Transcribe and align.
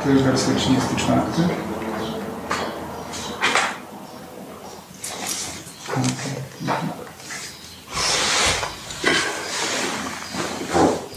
akty, 0.00 0.14
werslecznistyczne 0.24 1.14
akty. 1.14 1.42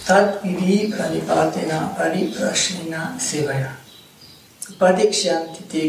तद्विधि 0.07 0.77
प्रतिपातेन 0.93 1.71
परिप्रश्नेन 1.97 2.95
सेवया 3.19 3.71
उपाधिक्षान्ति 4.71 5.63
ते 5.71 5.81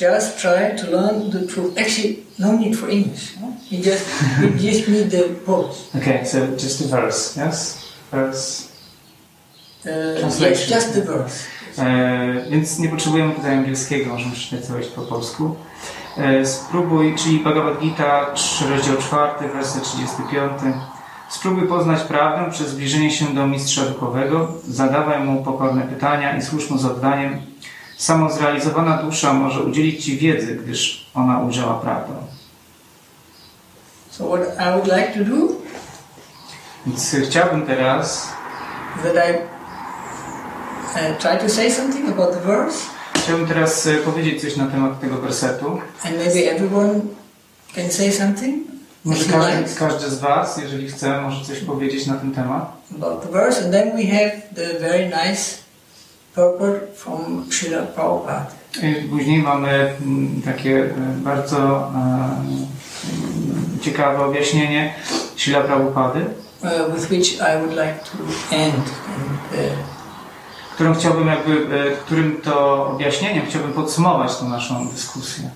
Just 0.00 0.38
try 0.38 0.70
to 0.76 0.90
learn 0.90 1.30
the 1.30 1.46
truth. 1.46 1.78
Actually, 1.78 2.16
no 2.38 2.52
need 2.52 2.76
for 2.76 2.90
English. 2.90 3.36
No? 3.40 3.46
You 3.70 3.82
just 3.84 4.04
you 4.42 4.48
just 4.70 4.88
need 4.88 5.10
the 5.10 5.24
words. 5.46 5.76
Okay, 5.96 6.24
so 6.26 6.38
just 6.56 6.80
a 6.80 6.84
verse, 6.88 7.36
yes? 7.36 7.78
Verse. 8.12 8.68
Uh, 9.86 9.90
yes, 9.90 10.20
Translation. 10.20 10.68
just 10.74 10.94
the 10.94 11.02
verse. 11.02 11.44
E, 11.78 12.50
więc 12.50 12.78
nie 12.78 12.88
potrzebujemy 12.88 13.34
tutaj 13.34 13.54
angielskiego, 13.54 14.10
możemy 14.14 14.32
przeczytać 14.32 14.86
po 14.86 15.02
polsku. 15.02 15.56
E, 16.18 16.46
spróbuj, 16.46 17.14
czyli 17.18 17.40
Bhagavad 17.40 17.80
Gita, 17.80 18.26
trz- 18.34 18.68
rozdział 18.70 18.96
4, 18.96 19.48
werset 19.54 19.82
35. 19.82 20.52
Spróbuj 21.30 21.68
poznać 21.68 22.00
prawdę 22.02 22.50
przez 22.50 22.68
zbliżenie 22.68 23.10
się 23.10 23.24
do 23.34 23.46
mistrza 23.46 23.82
duchowego, 23.82 24.52
zadawaj 24.68 25.24
mu 25.24 25.44
pokorne 25.44 25.82
pytania 25.82 26.36
i 26.36 26.42
służ 26.42 26.70
mu 26.70 26.78
z 26.78 26.84
oddaniem. 26.84 27.49
Samozrealizowana 28.00 29.02
dusza 29.02 29.32
może 29.32 29.60
udzielić 29.60 30.04
Ci 30.04 30.18
wiedzy, 30.18 30.54
gdyż 30.54 31.06
ona 31.14 31.40
ujrzała 31.40 31.74
prawdę. 31.74 32.12
So 34.10 34.24
what 34.28 34.40
I 34.40 34.72
would 34.72 34.86
like 34.86 35.18
to 35.18 35.24
do 35.24 35.48
Więc 36.86 37.16
chciałbym 37.24 37.66
teraz, 37.66 38.28
that 39.02 39.14
I 39.14 39.34
uh, 40.94 41.18
try 41.18 41.38
to 41.38 41.54
say 41.54 41.70
something 41.72 42.08
about 42.08 42.32
the 42.32 42.40
verse, 42.40 42.78
chciałbym 43.14 43.46
teraz 43.46 43.86
e, 43.86 43.94
powiedzieć 43.94 44.40
coś 44.42 44.56
na 44.56 44.66
temat 44.66 45.00
tego 45.00 45.16
wersetu. 45.16 45.80
and 46.04 46.16
maybe 46.16 46.50
everyone 46.52 47.00
can 47.74 47.90
say 47.90 48.12
something. 48.12 48.66
Może 49.04 49.24
każdy, 49.24 49.74
każdy 49.78 50.10
z 50.10 50.18
Was, 50.18 50.58
jeżeli 50.58 50.88
chce, 50.88 51.20
może 51.20 51.44
coś 51.44 51.60
powiedzieć 51.60 52.06
na 52.06 52.14
ten 52.14 52.32
temat. 52.32 52.72
about 52.96 53.22
the 53.22 53.28
verse, 53.28 53.64
and 53.64 53.72
then 53.72 53.96
we 53.96 54.04
have 54.06 54.32
the 54.54 54.78
very 54.80 55.06
nice 55.06 55.69
purport 56.34 56.96
from 56.96 57.46
Srila 57.50 57.86
Prabhupada. 57.86 58.46
I 58.82 59.08
Później 59.08 59.42
mamy 59.42 59.96
mm, 60.00 60.42
takie 60.42 60.84
e, 60.84 60.90
bardzo 61.16 61.92
e, 61.94 62.80
ciekawe 63.80 64.24
objaśnienie 64.24 64.94
Sila 65.36 65.60
Prabhupady, 65.60 66.20
uh, 66.62 66.94
with 66.94 67.10
which 67.10 67.34
I 67.34 67.56
would 67.58 67.70
like 67.70 67.98
to 68.04 68.18
end. 68.56 68.84
Którym 70.74 70.94
chciałbym 70.94 71.26
jakby, 71.26 71.76
e, 71.76 71.90
którym 71.90 72.40
to 72.40 72.86
objaśnieniem 72.86 73.46
chciałbym 73.46 73.72
podsumować 73.72 74.36
tą 74.36 74.48
naszą 74.48 74.88
dyskusję. 74.88 75.50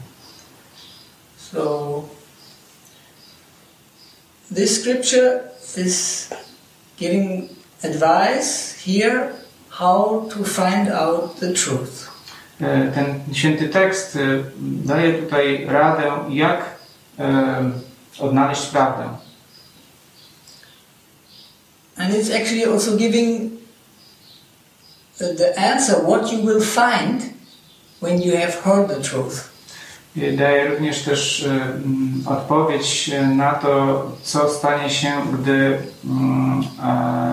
so, 1.52 2.02
this 4.54 4.80
scripture 4.80 5.40
is 5.76 6.28
giving 6.98 7.50
advice 7.82 8.74
here 8.84 9.43
how 9.78 10.28
to 10.30 10.44
find 10.44 10.88
out 10.88 11.40
the 11.40 11.52
truth. 11.52 12.10
Ten 12.94 13.20
święty 13.32 13.68
tekst 13.68 14.18
daje 14.60 15.12
tutaj 15.12 15.66
radę, 15.68 16.12
jak 16.28 16.64
odnaleźć 18.20 18.66
prawdę. 18.66 19.08
And 21.96 22.14
it's 22.14 22.30
actually 22.30 22.64
also 22.64 22.96
giving 22.96 23.52
the 25.18 25.54
answer 25.58 25.96
what 26.06 26.32
you 26.32 26.38
will 26.42 26.60
find 26.60 27.22
when 28.00 28.22
you 28.22 28.36
have 28.36 28.54
heard 28.64 28.88
the 28.88 29.00
truth. 29.00 29.54
Daje 30.16 30.68
również 30.68 31.02
też 31.02 31.44
mm, 31.44 32.22
odpowiedź 32.26 33.10
na 33.36 33.52
to, 33.52 34.02
co 34.22 34.50
stanie 34.50 34.90
się, 34.90 35.12
gdy 35.32 35.78
mm, 36.04 36.64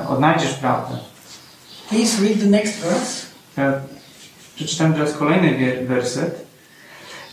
odnajdziesz 0.10 0.54
prawdę. 0.54 1.11
Please 1.92 2.22
read 2.24 2.40
the 2.40 2.48
next 2.48 2.74
verse. 2.80 3.26
Przeczytam 4.56 4.94
teraz 4.94 5.14
kolejny 5.14 5.58
wier- 5.58 5.86
werset. 5.88 6.46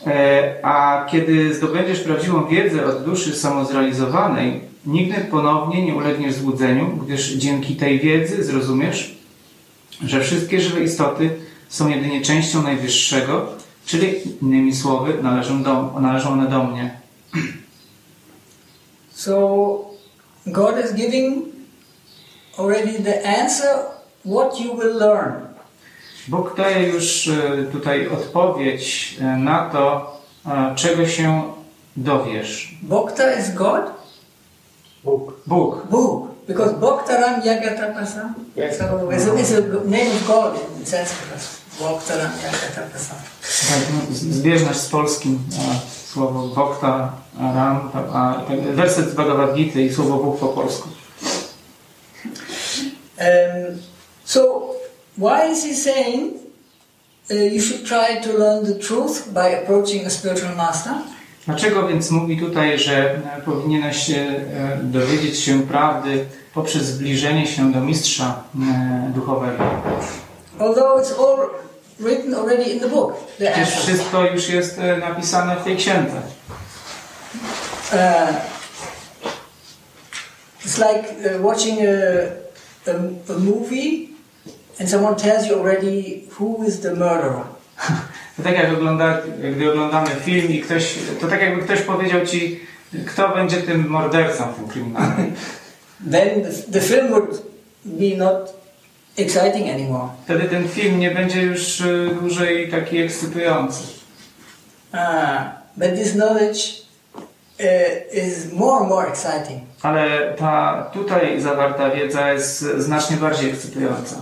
E, 0.07 0.55
A 0.63 1.07
kiedy 1.11 1.55
zdobędziesz 1.55 2.01
prawdziwą 2.01 2.47
wiedzę 2.49 2.87
od 2.87 3.05
duszy 3.05 3.37
samozrealizowanej, 3.37 4.61
nigdy 4.87 5.21
ponownie 5.21 5.83
nie 5.87 5.95
ulegniesz 5.95 6.35
złudzeniu, 6.35 6.87
gdyż 7.07 7.33
dzięki 7.33 7.77
tej 7.77 8.01
wiedzy 8.01 8.45
zrozumiesz, 8.45 9.15
że 10.05 10.21
wszystkie 10.21 10.61
żywe 10.61 10.81
istoty 10.81 11.31
są 11.69 11.89
jedynie 11.89 12.21
częścią 12.23 12.63
Najwyższego, 12.63 13.47
czyli 13.87 14.15
innymi 14.43 14.75
słowy 14.77 15.23
należą, 15.23 15.63
do, 15.63 16.01
należą 16.01 16.29
one 16.33 16.47
do 16.51 16.65
mnie. 16.65 17.01
So 19.13 19.35
God 20.47 20.75
is 20.85 20.95
giving 20.95 21.45
already 22.59 22.93
the 23.05 23.23
answer 23.43 23.98
what 24.29 24.61
you 24.61 24.77
will 24.77 24.97
learn. 24.99 25.33
Bóg 26.29 26.57
daje 26.57 26.89
już 26.89 27.29
e, 27.29 27.65
tutaj 27.73 28.09
odpowiedź 28.09 29.17
e, 29.21 29.25
na 29.25 29.71
to, 29.71 30.17
e, 30.47 30.75
czego 30.77 31.09
się 31.09 31.43
dowiesz. 31.97 32.75
Bhakta 32.83 33.33
is 33.35 33.55
God, 33.55 33.85
Bóg. 35.05 35.33
Bóg. 35.47 35.87
Bhuk, 35.91 36.29
because 36.49 36.75
Bhaktaram 36.75 37.43
Yagatapasa. 37.45 38.35
Yes. 38.57 38.79
So 39.25 39.35
it's 39.39 39.53
a, 39.53 39.59
a 39.59 39.85
name 39.85 40.11
of 40.11 40.27
God 40.27 40.55
in 40.81 40.87
Sanskrit. 40.87 41.49
Bhaktaram 41.81 42.31
Yagatapasa. 42.45 43.15
Tak, 43.69 43.79
no, 43.95 44.15
z- 44.15 44.19
zbieżność 44.21 44.79
z 44.81 44.89
polskim 44.89 45.39
e, 45.53 46.09
słowo 46.13 46.49
Bhakta, 46.49 47.13
Ram, 47.41 47.91
a, 47.95 48.35
a 48.35 48.43
werset 48.75 49.11
z 49.11 49.15
Bhagavad 49.15 49.55
Gita 49.55 49.79
i 49.81 49.93
słowo 49.95 50.17
Bóg 50.19 50.39
po 50.39 50.49
polsku. 50.49 50.89
Um, 53.19 53.79
so 54.29 54.75
why 55.17 55.51
is 55.51 55.65
he 55.65 55.75
saying 55.75 56.35
uh, 57.31 57.35
you 57.35 57.61
should 57.61 57.85
try 57.87 58.21
to 58.21 58.33
learn 58.33 58.65
the 58.65 58.79
truth 58.79 59.33
by 59.33 59.49
approaching 59.49 60.07
a 60.07 60.11
spiritual 60.11 60.55
master? 60.55 60.95
Dlaczego 61.47 61.89
więc 61.89 62.11
mówi 62.11 62.41
tutaj, 62.41 62.79
że 62.79 63.15
e, 63.15 63.43
powinieneś 63.45 64.07
się 64.07 64.17
e, 64.17 64.79
dowiedzieć 64.83 65.39
się 65.39 65.63
prawdy 65.63 66.27
poprzez 66.55 66.83
zbliżenie 66.83 67.47
się 67.47 67.73
do 67.73 67.81
mistrza 67.81 68.43
e, 68.55 69.13
duchowego? 69.15 69.65
Although 70.59 71.01
it's 71.01 71.13
all 71.19 71.49
written 72.01 72.35
already 72.35 72.65
in 72.65 72.81
the 72.81 72.89
book, 72.89 73.15
the 73.39 73.51
Przecież 73.53 73.75
wszystko 73.75 74.25
już 74.25 74.49
jest 74.49 74.79
e, 74.79 74.97
napisane 74.97 75.57
w 75.57 75.65
tej 75.65 75.77
księdze. 75.77 76.23
Uh, 77.93 78.35
it's 80.65 80.79
like 80.79 81.09
uh, 81.25 81.41
watching 81.43 81.79
a, 81.81 82.91
a, 82.91 82.95
a 83.35 83.39
movie 83.39 84.09
and 84.81 84.91
someone 84.91 85.17
tells 85.17 85.47
you 85.47 85.55
already 85.55 86.25
who 86.31 86.65
is 86.67 86.81
the 86.81 86.95
murderer. 86.95 87.45
To 88.37 88.43
tak 88.43 88.55
jak 88.55 88.73
ogląda, 88.73 89.19
gdy 89.53 89.73
oglądamy 89.73 90.11
film 90.11 90.49
i 90.49 90.61
ktoś, 90.61 90.95
to 91.21 91.29
tak 91.29 91.41
jakby 91.41 91.63
ktoś 91.63 91.81
powiedział 91.81 92.27
ci, 92.27 92.61
kto 93.07 93.29
będzie 93.29 93.57
tym 93.57 93.89
mordercą 93.89 94.53
w 94.53 94.57
tym 94.57 94.69
kryminalnym. 94.69 95.35
Then 96.13 96.45
the, 96.73 96.81
film 96.81 97.09
would 97.09 97.43
be 97.85 98.17
not 98.17 98.55
exciting 99.17 99.69
anymore. 99.69 100.09
Wtedy 100.25 100.49
ten 100.49 100.69
film 100.69 100.99
nie 100.99 101.11
będzie 101.11 101.43
już 101.43 101.81
e, 101.81 102.15
dłużej 102.21 102.71
taki 102.71 102.99
ekscytujący. 102.99 103.83
Uh, 104.93 104.99
but 105.77 105.95
this 105.95 106.13
knowledge 106.13 106.83
uh, 107.61 108.15
is 108.15 108.53
more 108.53 108.81
and 108.81 108.89
more 108.89 109.09
exciting. 109.09 109.63
Ale 109.83 110.35
ta 110.39 110.85
tutaj 110.93 111.41
zawarta 111.41 111.91
wiedza 111.91 112.33
jest 112.33 112.61
znacznie 112.61 113.17
bardziej 113.17 113.51
ekscytująca. 113.51 114.17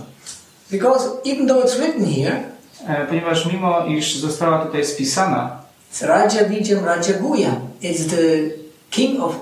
Because 0.71 1.09
even 1.25 1.47
though 1.47 1.63
it's 1.65 1.79
written 1.79 2.05
here, 2.05 2.43
E, 2.87 3.05
Ponieważ 3.07 3.45
mimo 3.45 3.85
iż 3.85 4.17
została 4.17 4.65
tutaj 4.65 4.85
spisana, 4.85 5.61
Raja 6.01 6.45
Vijam 6.45 6.85
Raja 6.85 7.13
Guyam. 7.21 7.55
It's 7.81 8.09
the 8.09 8.49
king 8.89 9.21
of 9.21 9.35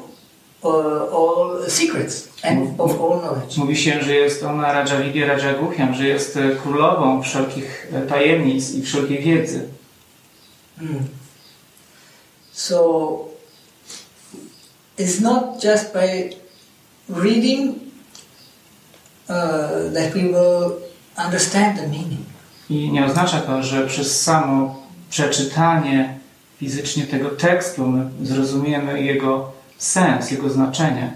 uh, 0.63 0.73
all 1.13 1.69
secrets 1.69 2.29
and 2.43 2.79
of 2.79 2.91
all 2.91 3.19
knowledge. 3.19 3.57
mówi 3.57 3.77
się, 3.77 4.01
że 4.03 4.15
jest 4.15 4.43
ona 4.43 4.73
Raja 4.73 5.01
Vidya 5.01 5.25
Raja 5.27 5.53
Guhyam, 5.53 5.93
że 5.95 6.07
jest 6.07 6.37
e, 6.37 6.55
królową 6.55 7.21
wszelkich 7.21 7.87
e, 7.93 8.01
tajemnic 8.01 8.71
i 8.75 8.81
wszelkiej 8.81 9.19
wiedzy. 9.19 9.67
Mm. 10.81 11.07
So 12.51 13.19
it's 14.97 15.21
not 15.21 15.63
just 15.63 15.93
by 15.93 16.29
reading 17.09 17.75
uh, 19.29 19.93
that 19.93 20.13
we 20.13 20.21
will 20.21 20.71
understand 21.17 21.77
the 21.77 21.87
meaning. 21.87 22.25
I 22.69 22.91
nie 22.91 23.05
oznacza 23.05 23.41
to, 23.41 23.63
że 23.63 23.87
przez 23.87 24.21
samo 24.21 24.83
przeczytanie 25.09 26.19
fizycznie 26.57 27.07
tego 27.07 27.29
tekstu, 27.29 27.87
my 27.87 28.09
zrozumiemy 28.23 29.03
jego 29.03 29.51
sens, 29.77 30.31
jego 30.31 30.49
znaczenie. 30.49 31.13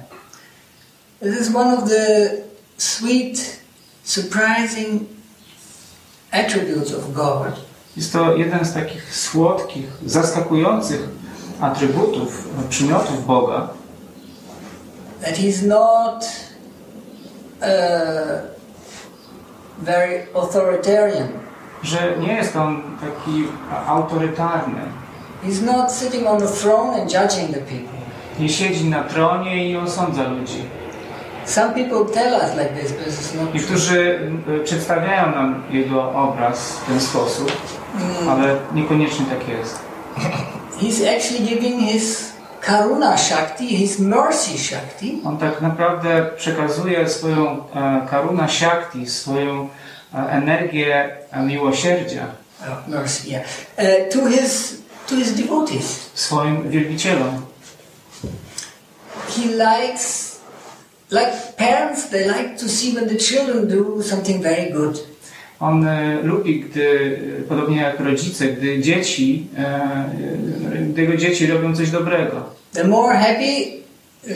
This 1.20 1.42
is 1.42 1.56
one 1.56 1.78
of 1.78 1.90
the 1.90 2.32
sweet, 2.78 3.60
surprising 4.04 5.02
attributes 6.32 6.94
of 6.94 7.14
God. 7.14 7.70
Jest 7.98 8.14
to 8.14 8.36
jeden 8.36 8.66
z 8.66 8.74
takich 8.74 9.16
słodkich, 9.16 9.86
zaskakujących 10.06 11.02
atrybutów, 11.62 12.48
przymiotów 12.70 13.26
Boga, 13.26 13.70
That 15.22 15.36
He's 15.36 15.62
not 15.62 16.24
uh, 17.62 18.59
very 19.82 20.26
authoritarian. 20.36 21.28
że 21.84 22.18
nie 22.20 22.34
jest 22.34 22.56
on 22.56 22.82
taki 23.02 23.44
autorytarny. 23.88 24.82
He's 25.44 25.62
not 25.66 25.92
sitting 25.92 26.28
on 26.28 26.40
the 26.40 26.48
throne 26.48 27.02
and 27.02 27.14
judging 27.14 27.52
the 27.54 27.62
people. 27.62 28.00
Nie 28.40 28.50
siedzi 28.50 28.86
na 28.90 29.04
tronie 29.04 29.70
i 29.70 29.78
osądza 29.78 30.24
ludzi. 30.24 30.64
Some 31.46 31.74
people 31.74 32.14
tell 32.14 32.34
us 32.34 32.56
like 32.58 32.70
this, 32.82 32.92
but 32.92 33.08
it's 33.08 33.36
not. 33.42 33.54
Niektórzy 33.54 34.20
y, 34.60 34.64
przedstawiają 34.64 35.32
nam 35.32 35.64
jego 35.70 36.12
obraz 36.12 36.72
w 36.72 36.86
ten 36.86 37.02
sposób, 37.02 37.52
ale 38.30 38.56
niekoniecznie 38.74 39.26
tak 39.26 39.50
jest. 39.50 39.80
He's 40.82 41.18
actually 41.18 41.46
giving 41.50 41.82
his 41.82 42.34
karuna 42.62 43.18
shakti, 43.18 43.68
his 43.78 44.00
mercy 44.00 44.58
shakti, 44.58 45.22
On 45.26 45.38
tak 45.38 45.62
naprawdę 45.62 46.32
przekazuje 46.38 47.10
swoją 47.10 47.64
karuna 48.10 48.48
shakti, 48.48 49.08
swoją 49.08 49.70
energię 50.14 51.10
miłosierdzia 51.44 52.26
oh, 52.62 52.88
mercy, 52.88 53.30
yeah, 53.30 53.44
uh, 53.78 54.14
to 54.14 54.28
his 54.28 54.78
to 55.08 55.16
his 55.16 55.34
devotees. 55.34 56.10
swoim 56.14 56.70
wielbicielom. 56.70 57.46
He 59.30 59.46
likes, 59.46 60.40
like 61.12 61.32
parents, 61.58 62.10
they 62.10 62.28
like 62.28 62.58
to 62.58 62.70
see 62.70 62.96
when 62.96 63.08
the 63.08 63.16
children 63.18 63.68
do 63.68 64.04
something 64.04 64.42
very 64.44 64.72
good. 64.72 65.09
On 65.60 65.88
e, 65.88 66.20
lubi, 66.24 66.60
gdy, 66.60 67.20
e, 67.40 67.42
podobnie 67.42 67.78
jak 67.82 68.00
rodzice, 68.00 68.46
gdy 68.48 68.82
dzieci, 68.82 69.48
e, 69.58 70.10
gdy 70.90 71.02
jego 71.02 71.18
dzieci 71.18 71.48
robią 71.48 71.76
coś 71.76 71.92
dobrego. 71.92 72.44
The 72.74 72.84
more 72.88 73.18
happy 73.18 73.80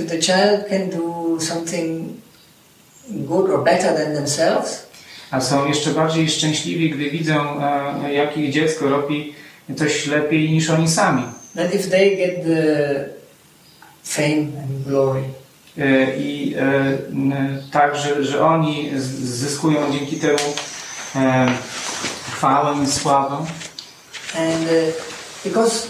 the 0.09 0.19
child 0.19 0.67
can 0.69 0.89
do 0.89 1.37
something 1.39 2.09
good 3.09 3.49
or 3.49 3.63
better 3.63 3.95
than 3.97 4.15
themselves, 4.15 4.85
A 5.31 5.41
są 5.41 5.67
jeszcze 5.67 5.89
bardziej 5.89 6.29
szczęśliwi, 6.29 6.89
gdy 6.89 7.09
widzą, 7.09 7.61
jak 8.11 8.37
ich 8.37 8.53
dziecko 8.53 8.89
robi 8.89 9.33
coś 9.75 10.07
lepiej 10.07 10.51
niż 10.51 10.69
oni 10.69 10.87
sami. 10.89 11.23
than 11.55 11.71
if 11.73 11.89
they 11.89 12.17
get 12.17 12.43
the 12.43 13.05
fame 14.03 14.47
and 14.63 14.87
glory. 14.87 15.21
I 16.17 16.55
e, 16.59 16.97
tak, 17.71 17.95
że, 17.95 18.23
że 18.23 18.45
oni 18.45 18.91
zyskują 19.21 19.79
dzięki 19.91 20.15
temu 20.15 20.37
chwałę 22.31 22.83
i 22.83 22.87
sławę. 22.87 23.35
And 24.35 24.63
uh, 24.63 24.93
because 25.43 25.87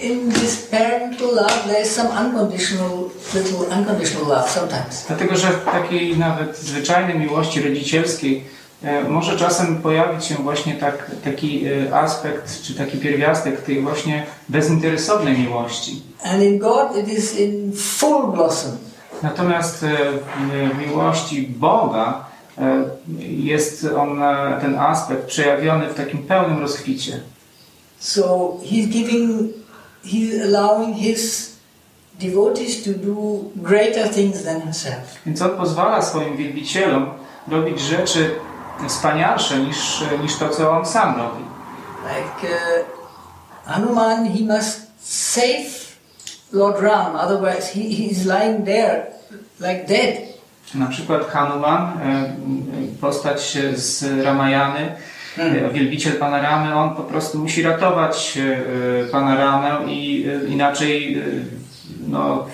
in 0.00 0.30
this 0.30 0.66
parental 0.70 1.34
love, 1.34 1.64
there 1.66 1.82
is 1.82 1.90
some 1.90 2.08
unconditional, 2.08 3.10
little 3.34 3.66
unconditional 3.78 4.26
love 4.26 4.50
sometimes. 4.50 5.04
Dlatego, 5.08 5.36
że 5.36 5.48
w 5.48 5.64
takiej 5.64 6.18
nawet 6.18 6.58
zwyczajnej 6.58 7.18
miłości 7.18 7.62
rodzicielskiej 7.62 8.44
e, 8.82 9.02
może 9.02 9.38
czasem 9.38 9.82
pojawić 9.82 10.24
się 10.24 10.34
właśnie 10.34 10.74
tak, 10.74 11.10
taki 11.24 11.64
e, 11.66 11.94
aspekt, 11.98 12.62
czy 12.62 12.74
taki 12.74 12.98
pierwiastek 12.98 13.62
tej 13.62 13.80
właśnie 13.80 14.26
bezinteresownej 14.48 15.38
miłości. 15.38 16.02
And 16.24 16.42
in 16.42 16.58
God, 16.58 16.96
it 16.96 17.08
is 17.08 17.38
in 17.38 17.72
full 17.76 18.32
blossom. 18.32 18.78
Natomiast 19.22 19.82
e, 19.82 19.96
w 20.74 20.88
miłości 20.88 21.42
Boga 21.42 22.24
e, 22.28 22.31
jest 23.18 23.86
on, 23.96 24.22
e, 24.22 24.58
ten 24.60 24.78
aspekt 24.78 25.26
przejawiony 25.26 25.88
w 25.88 25.94
takim 25.94 26.22
pełnym 26.22 26.60
rozkwicie. 26.60 27.20
So 27.98 28.56
he's 28.62 28.88
giving, 28.88 29.52
he's 30.04 30.42
allowing 30.44 30.96
his 30.96 31.52
devotees 32.20 32.84
to 32.84 32.90
do 32.90 33.44
greater 33.56 34.08
things 34.08 34.44
than 34.44 34.60
himself. 34.60 35.18
Więc 35.26 35.42
on 35.42 35.50
pozwala 35.50 36.02
swoim 36.02 36.36
wielbicielom 36.36 37.10
robić 37.48 37.80
rzeczy 37.80 38.30
wspanialsze 38.88 39.58
niż, 39.58 40.04
niż 40.22 40.36
to, 40.36 40.48
co 40.48 40.70
on 40.70 40.86
sam 40.86 41.16
robi. 41.16 41.44
Like 42.04 42.54
uh, 42.54 42.86
Hanuman, 43.64 44.26
he 44.26 44.44
must 44.44 44.80
save 45.00 45.96
Lord 46.52 46.82
Ram, 46.82 47.16
otherwise 47.16 47.68
he, 47.74 47.80
he's 47.80 48.26
lying 48.26 48.64
there 48.64 49.06
like 49.60 49.86
dead. 49.86 50.31
Na 50.74 50.86
przykład 50.86 51.30
Hanuman, 51.30 51.82
e, 51.82 52.34
postać 53.00 53.58
z 53.74 54.04
Ramayany, 54.24 54.92
e, 55.38 55.70
wielbiciel 55.70 56.12
Panoramy, 56.12 56.74
on 56.74 56.96
po 56.96 57.02
prostu 57.02 57.38
musi 57.38 57.62
ratować 57.62 58.38
e, 58.38 59.04
Panoramę 59.04 59.92
i 59.92 60.26
e, 60.28 60.48
inaczej 60.48 61.22
no, 62.08 62.46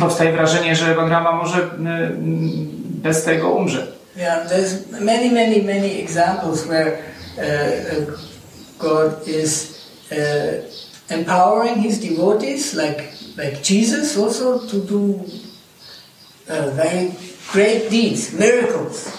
powstaje 0.00 0.32
wrażenie, 0.32 0.76
że 0.76 0.94
Panorama 0.94 1.32
może 1.32 1.58
e, 1.58 1.68
bez 3.02 3.24
tego 3.24 3.50
umrze. 3.50 3.86
Yeah, 4.16 4.46
there's 4.46 4.90
many, 5.00 5.30
many, 5.30 5.62
many 5.62 5.98
examples 5.98 6.66
where 6.66 6.98
uh, 7.36 8.14
God 8.78 9.26
is 9.26 9.74
uh, 10.12 10.16
empowering 11.10 11.82
His 11.82 11.98
devotees, 11.98 12.74
like 12.74 13.02
like 13.36 13.60
Jesus, 13.62 14.16
also 14.16 14.58
to 14.58 14.78
do 14.78 15.24
very 16.46 17.10
great 17.52 17.90
deeds, 17.90 18.32
miracles. 18.32 19.12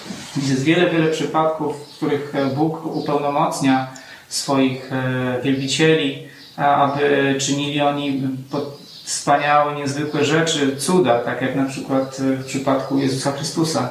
Jest 0.50 0.64
wiele, 0.64 0.90
wiele 0.90 1.12
przypadków, 1.12 1.76
w 1.76 1.98
których 1.98 2.36
e, 2.36 2.46
Bóg 2.46 2.86
upełnomocnia 2.86 3.88
swoich 4.30 4.94
e, 4.94 5.42
wielbicieli, 5.44 6.28
aby 6.58 7.36
czynili 7.40 7.82
oni 7.82 8.22
wspaniałe, 9.04 9.76
niezwykłe 9.76 10.26
rzeczy, 10.26 10.78
cuda, 10.78 11.20
tak 11.20 11.42
jak 11.42 11.56
na 11.56 11.66
przykład 11.66 12.20
e, 12.20 12.24
w 12.24 12.46
przypadku 12.46 13.00
Jezusa 13.00 13.32
Chrystusa. 13.32 13.90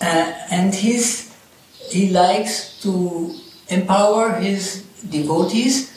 Uh, 0.00 0.52
and 0.52 0.74
his, 0.74 1.28
he 1.92 1.98
likes 1.98 2.78
to 2.82 2.90
empower 3.68 4.40
his 4.40 4.82
devotees 5.02 5.90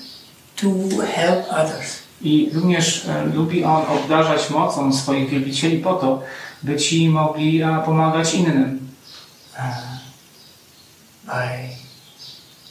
to 0.55 0.67
help 1.05 1.45
others. 1.49 2.01
I 2.21 2.49
również 2.53 3.05
e, 3.05 3.25
lubi 3.25 3.63
On 3.63 3.81
obdarzać 3.97 4.49
mocą 4.49 4.93
swoich 4.93 5.29
wielbicieli 5.29 5.77
po 5.77 5.93
to, 5.93 6.21
by 6.63 6.75
ci 6.75 7.09
mogli 7.09 7.61
pomagać 7.85 8.33
innym. 8.33 8.79
by 11.25 11.69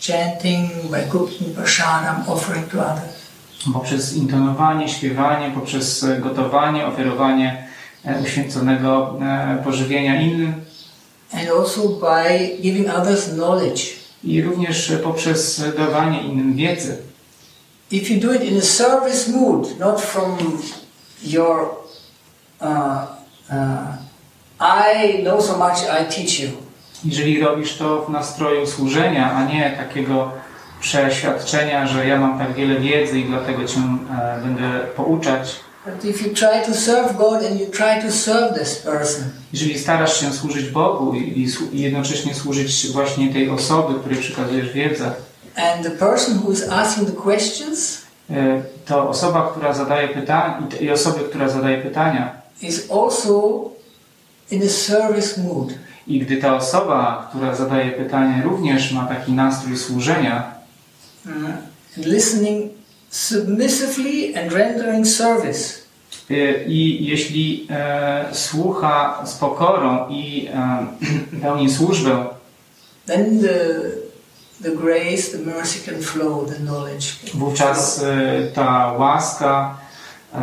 chanting, 0.00 0.70
by 0.90 1.02
cooking 1.10 1.54
prasadam, 1.54 2.24
offering 2.28 2.68
to 2.68 2.80
others. 2.80 3.20
Poprzez 3.72 4.16
intonowanie, 4.16 4.88
śpiewanie, 4.88 5.50
poprzez 5.54 6.04
e, 6.04 6.18
gotowanie, 6.18 6.86
ofiarowanie 6.86 7.68
e, 8.04 8.22
uświęconego 8.22 9.18
e, 9.20 9.62
pożywienia 9.64 10.22
innym. 10.22 10.54
And 11.32 11.48
also 11.60 11.88
by 11.88 12.56
giving 12.62 12.88
others 12.88 13.28
knowledge. 13.34 14.00
i 14.24 14.42
również 14.42 14.92
poprzez 15.04 15.62
dawanie 15.76 16.22
innym 16.22 16.54
wiedzy. 16.54 16.96
If 17.90 18.14
you 18.14 18.20
do 18.20 18.32
it 18.32 18.42
in 18.42 18.58
a 18.58 18.62
service 18.62 19.30
mood, 19.30 19.78
not 19.78 20.00
from 20.00 20.38
your, 21.22 21.74
uh, 22.60 23.06
I 24.60 25.22
know 25.22 25.40
so 25.40 25.56
much, 25.56 25.82
I 25.82 26.04
teach 26.04 26.40
you. 26.40 26.50
Jeżeli 27.04 27.40
robisz 27.40 27.76
to 27.76 28.02
w 28.02 28.08
nastroju 28.10 28.66
służenia, 28.66 29.32
a 29.32 29.44
nie 29.44 29.70
takiego 29.70 30.30
przeświadczenia, 30.80 31.86
że 31.86 32.06
ja 32.06 32.18
mam 32.18 32.38
tak 32.38 32.54
wiele 32.54 32.80
wiedzy 32.80 33.20
i 33.20 33.24
dlatego 33.24 33.64
cię 33.64 33.80
e, 34.20 34.40
będę 34.42 34.80
pouczać. 34.96 35.56
Jeżeli 39.52 39.78
starasz 39.78 40.20
się 40.20 40.32
służyć 40.32 40.70
Bogu 40.70 41.14
i, 41.14 41.46
i, 41.72 41.80
jednocześnie 41.80 42.34
służyć 42.34 42.92
właśnie 42.92 43.32
tej 43.32 43.50
osoby, 43.50 44.00
której 44.00 44.18
przekazujesz 44.18 44.72
wiedzę, 44.72 45.12
and 45.56 45.82
the 45.82 45.90
person 45.90 46.38
who 46.38 46.52
is 46.52 46.68
asking 46.68 47.06
the 47.06 47.22
questions 47.22 47.98
e, 48.30 48.62
to 48.86 49.08
osoba, 49.08 49.50
która 49.50 49.72
zadaje 49.72 50.08
pytania 50.08 50.62
i 50.80 50.90
osoby, 50.90 51.20
która 51.20 51.48
zadaje 51.48 51.78
pytania 51.78 52.39
is 52.62 52.90
also 52.90 53.62
in 54.50 54.62
a 54.62 54.68
service 54.68 55.40
mood. 55.40 55.74
i 56.06 56.18
gdy 56.18 56.36
ta 56.36 56.56
osoba, 56.56 57.26
która 57.30 57.54
zadaje 57.54 57.92
pytanie 57.92 58.42
również 58.42 58.92
ma 58.92 59.06
taki 59.06 59.32
nastrój 59.32 59.76
służenia, 59.76 60.54
and 61.96 62.06
listening 62.06 62.72
submissively 63.10 64.38
and 64.38 64.52
rendering 64.52 65.06
service, 65.06 65.80
Y, 66.30 66.64
I 66.66 67.06
jeśli 67.06 67.66
e, 67.70 68.24
słucha 68.32 69.26
z 69.26 69.34
pokorą 69.34 70.08
i 70.08 70.48
e, 70.54 70.86
pełni 71.42 71.70
służbę, 71.70 72.26
then 73.06 73.40
the 73.40 73.80
the 74.62 74.70
grace, 74.70 75.22
the 75.32 75.38
mercy 75.38 75.90
can 75.90 76.02
flow, 76.02 76.48
the 76.48 76.54
knowledge. 76.54 77.06
Wówczas 77.34 78.02
e, 78.02 78.46
ta 78.54 78.92
łaska, 78.92 79.78
e, 80.34 80.38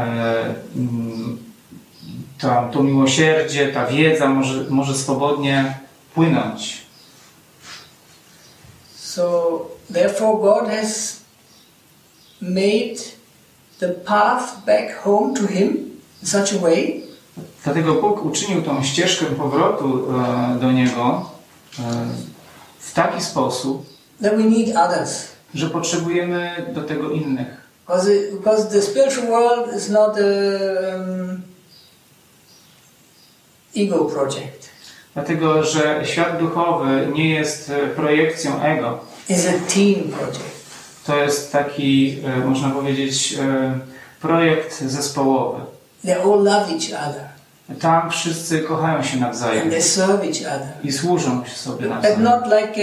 mm, 0.75 1.37
ta, 2.41 2.69
to 2.73 2.83
miłosierdzie, 2.83 3.67
ta 3.67 3.85
wiedza 3.85 4.27
może, 4.29 4.63
może 4.69 4.95
swobodnie 4.95 5.77
płynąć. 6.13 6.87
So, 8.95 9.61
therefore, 9.93 10.37
God 10.41 10.69
has 10.69 11.19
made 12.41 12.97
the 13.79 13.89
path 13.89 14.65
back 14.65 15.03
home 15.03 15.33
to 15.33 15.47
Him 15.47 15.99
in 16.21 16.27
such 16.27 16.53
a 16.53 16.59
way 16.59 17.07
Dlatego 17.63 17.93
Bóg 17.93 18.25
uczynił 18.25 18.61
tą 18.61 18.83
ścieżkę 18.83 19.25
powrotu 19.25 20.07
e, 20.55 20.59
do 20.59 20.71
Niego 20.71 21.29
e, 21.79 21.83
w 22.79 22.93
taki 22.93 23.23
sposób, 23.23 23.85
that 24.21 24.37
we 24.37 24.43
need 24.43 24.75
others. 24.77 25.27
że 25.53 25.69
potrzebujemy 25.69 26.65
do 26.73 26.81
tego 26.81 27.09
innych. 27.09 27.47
Because, 27.87 28.09
because 28.31 28.69
the 28.69 28.81
spiritual 28.81 29.27
world 29.27 29.77
is 29.77 29.89
not 29.89 30.17
a 30.17 30.95
um, 30.95 31.41
ego 33.77 34.05
project. 34.05 34.69
Dlatego, 35.13 35.63
że 35.63 36.01
świat 36.05 36.39
duchowy 36.39 37.07
nie 37.13 37.29
jest 37.29 37.69
e, 37.69 37.87
projekcją 37.87 38.61
ego. 38.61 38.99
It's 39.29 39.47
a 39.49 39.73
team 39.73 40.11
project. 40.11 40.57
To 41.05 41.15
jest 41.17 41.51
taki, 41.51 42.19
e, 42.25 42.37
można 42.45 42.69
powiedzieć, 42.69 43.33
e, 43.41 43.79
projekt 44.21 44.81
zespołowy. 44.81 45.59
They 46.05 46.15
all 46.15 46.43
love 46.43 46.65
each 46.71 47.09
other 47.09 47.27
Tam 47.81 48.11
wszyscy 48.11 48.59
kochają 48.59 49.03
się 49.03 49.13
and 49.13 49.21
nawzajem 49.21 49.69
they 49.69 49.81
serve 49.81 50.23
each 50.23 50.55
other. 50.55 50.67
i 50.83 50.91
służą 50.91 51.45
się 51.45 51.55
sobie 51.55 51.81
But 51.81 51.89
nawzajem. 51.89 52.23
not 52.23 52.43
like, 52.45 52.81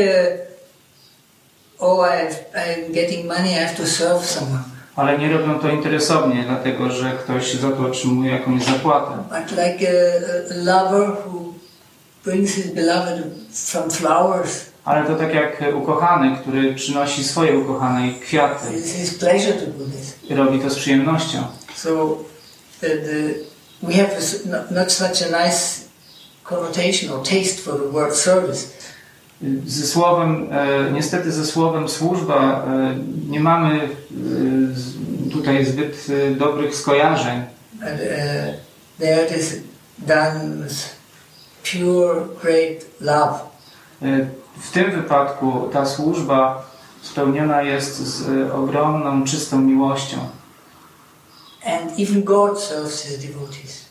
uh, 1.78 1.88
oh, 1.88 2.08
I'm 2.54 2.92
getting 2.92 3.26
money, 3.26 3.50
I 3.52 3.54
have 3.54 3.76
to 3.76 3.86
serve 3.86 4.24
someone. 4.26 4.73
Ale 4.96 5.18
nie 5.18 5.32
robią 5.32 5.58
to 5.58 5.68
interesownie, 5.68 6.44
dlatego 6.48 6.90
że 6.90 7.10
ktoś 7.10 7.54
za 7.54 7.70
to 7.70 7.86
otrzymuje 7.86 8.32
jakąś 8.32 8.64
zapłatę. 8.64 9.16
But 9.16 9.50
like 9.50 9.88
a, 9.88 10.54
a 10.54 10.64
lover 10.64 11.08
who 11.08 11.54
brings 12.24 12.54
his 12.54 12.66
beloved 12.66 13.24
some 13.52 13.90
flowers. 13.90 14.64
Ale 14.84 15.04
to 15.04 15.14
tak 15.14 15.34
jak 15.34 15.62
ukochany, 15.74 16.36
który 16.36 16.74
przynosi 16.74 17.24
swojej 17.24 17.56
ukochanej 17.56 18.14
kwiaty. 18.14 18.66
It's 18.66 18.96
his 18.96 19.18
pleasure 19.18 19.52
to 19.52 19.66
do 19.66 19.84
this. 19.84 20.14
I 20.30 20.34
robi 20.34 20.58
to 20.58 20.70
z 20.70 20.76
przyjemnością. 20.76 21.38
So 21.76 22.18
the, 22.80 22.88
the, 22.88 23.34
we 23.82 23.92
have 23.92 24.10
not 24.70 24.92
such 24.92 25.22
a 25.22 25.44
nice 25.44 25.84
connotation 26.44 27.12
or 27.12 27.22
taste 27.22 27.60
for 27.60 27.78
the 27.78 27.92
word 27.92 28.16
service. 28.16 28.66
Ze 29.66 29.86
słowem, 29.86 30.48
e, 30.50 30.90
niestety 30.92 31.32
ze 31.32 31.46
słowem 31.46 31.88
służba 31.88 32.64
e, 32.66 32.94
nie 33.28 33.40
mamy 33.40 33.80
e, 33.80 35.30
tutaj 35.32 35.64
zbyt 35.64 36.06
dobrych 36.38 36.76
skojarzeń. 36.76 37.42
And 37.82 38.00
uh, 38.00 38.54
there 38.98 39.38
is 39.38 39.60
done 39.98 40.68
pure, 41.62 42.26
great 42.42 42.84
love. 43.00 43.38
W 44.60 44.70
tym 44.72 44.90
wypadku 44.90 45.68
ta 45.72 45.86
służba 45.86 46.70
spełniona 47.02 47.62
jest 47.62 47.96
z 47.96 48.50
ogromną, 48.50 49.24
czystą 49.24 49.60
miłością. 49.60 50.18
And 51.66 51.98
even 51.98 52.22
God 52.22 52.60
serves 52.60 53.02
his 53.02 53.18
devotees. 53.18 53.83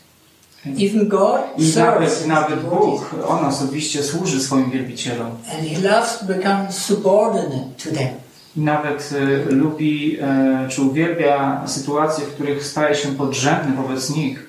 Even 0.66 1.08
God 1.08 1.40
I 1.58 1.72
serves 1.72 2.26
nawet, 2.26 2.50
nawet. 2.50 2.70
Bóg, 2.70 3.14
On 3.28 3.44
osobiście 3.44 4.02
służy 4.02 4.40
swoim 4.40 4.70
wielbicielom. 4.70 5.26
And 5.26 5.68
he 5.68 5.88
loves 5.88 6.18
to 6.18 6.24
become 6.24 6.72
subordinate 6.72 7.68
to 7.84 7.90
them. 7.90 8.08
I 8.56 8.60
nawet 8.60 9.10
e, 9.12 9.50
lubi 9.54 10.18
e, 10.20 10.68
czy 10.68 10.82
uwielbia 10.82 11.62
sytuacje, 11.66 12.24
w 12.24 12.34
których 12.34 12.66
staje 12.66 12.94
się 12.94 13.08
podrzędny 13.08 13.76
wobec 13.76 14.10
nich. 14.10 14.48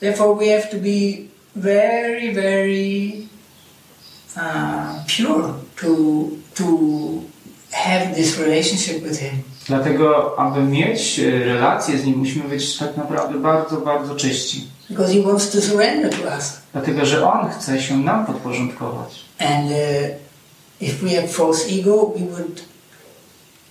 Therefore, 0.00 0.34
we 0.34 0.60
have 0.60 0.70
to 0.70 0.76
be 0.76 1.28
very, 1.56 2.32
very 2.32 3.12
uh, 4.36 5.04
pure 5.06 5.54
to, 5.80 5.88
to 6.54 6.64
have 7.70 8.14
this 8.14 8.38
relationship 8.38 9.02
with 9.02 9.18
him. 9.18 9.42
Dlatego, 9.66 10.38
aby 10.38 10.62
mieć 10.62 11.18
e, 11.18 11.44
relacje 11.44 11.98
z 11.98 12.04
Nim, 12.06 12.18
musimy 12.18 12.48
być 12.48 12.78
tak 12.78 12.96
naprawdę 12.96 13.38
bardzo, 13.38 13.76
bardzo 13.76 14.16
czyści. 14.16 14.73
Because 14.90 15.14
he 15.14 15.22
wants 15.22 15.50
to 15.50 15.60
surrender 15.60 16.10
to 16.10 16.36
us. 16.36 16.60
Dlatego, 16.72 17.06
że 17.06 17.28
On 17.32 17.50
chce 17.50 17.82
się 17.82 17.96
nam 17.96 18.26
podporządkować. 18.26 19.24
And 19.38 19.70
uh, 19.70 19.78
if 20.80 21.06
we 21.06 21.10
have 21.10 21.28
false 21.28 21.68
ego, 21.70 22.14
we 22.16 22.26
would 22.26 22.62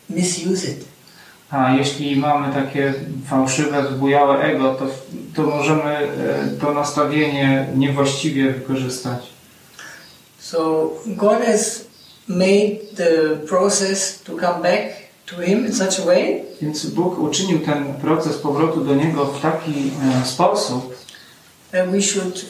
misuse 0.10 0.68
it. 0.68 0.86
A 1.50 1.74
jeśli 1.74 2.16
mamy 2.16 2.54
takie 2.54 2.94
fałszywe, 3.28 3.84
wybujałe 3.84 4.42
ego, 4.42 4.76
to, 4.76 4.86
to 5.36 5.44
możemy 5.44 5.92
e, 5.92 6.10
to 6.62 6.74
nastawienie 6.74 7.68
niewłaściwie 7.76 8.52
wykorzystać. 8.52 9.20
So 10.40 10.90
God 11.08 11.46
has 11.46 11.86
made 12.28 12.78
the 12.96 13.36
process 13.48 14.22
to 14.24 14.32
come 14.32 14.62
back 14.62 14.94
to 15.26 15.42
Him 15.42 15.66
in 15.66 15.74
such 15.74 16.00
a 16.00 16.06
way 16.06 16.44
Więc 16.62 16.86
Bóg 16.86 17.20
uczynił 17.20 17.60
ten 17.60 17.94
proces 17.94 18.38
powrotu 18.38 18.82
do 18.82 18.96
Niego 18.96 19.26
w 19.26 19.42
taki 19.42 19.92
e, 20.22 20.26
sposób, 20.26 20.96
we 21.92 22.02
should 22.02 22.46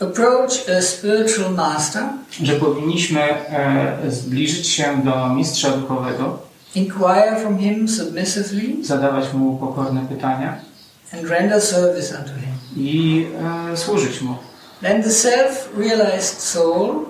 approach 0.00 0.68
a 0.78 0.82
spiritual 0.82 1.54
master, 1.54 2.02
że 2.42 2.52
powinniśmy 2.52 3.20
e, 3.20 4.10
zbliżyć 4.10 4.68
się 4.68 5.02
do 5.04 5.28
mistrza 5.28 5.70
duchowego, 5.70 6.38
inquire 6.74 7.36
from 7.40 7.58
Him 7.58 7.88
submissively, 7.88 8.84
zadawać 8.84 9.32
mu 9.32 9.58
pokorne 9.58 10.06
pytania 10.08 10.56
and 11.12 11.28
render 11.28 11.60
service 11.62 12.18
unto 12.18 12.30
Him. 12.30 12.54
i 12.76 13.26
e, 13.72 13.76
służyć 13.76 14.20
mu. 14.20 14.34
Then 14.82 15.02
the 15.02 15.10
self-realized 15.10 16.40
soul 16.40 17.04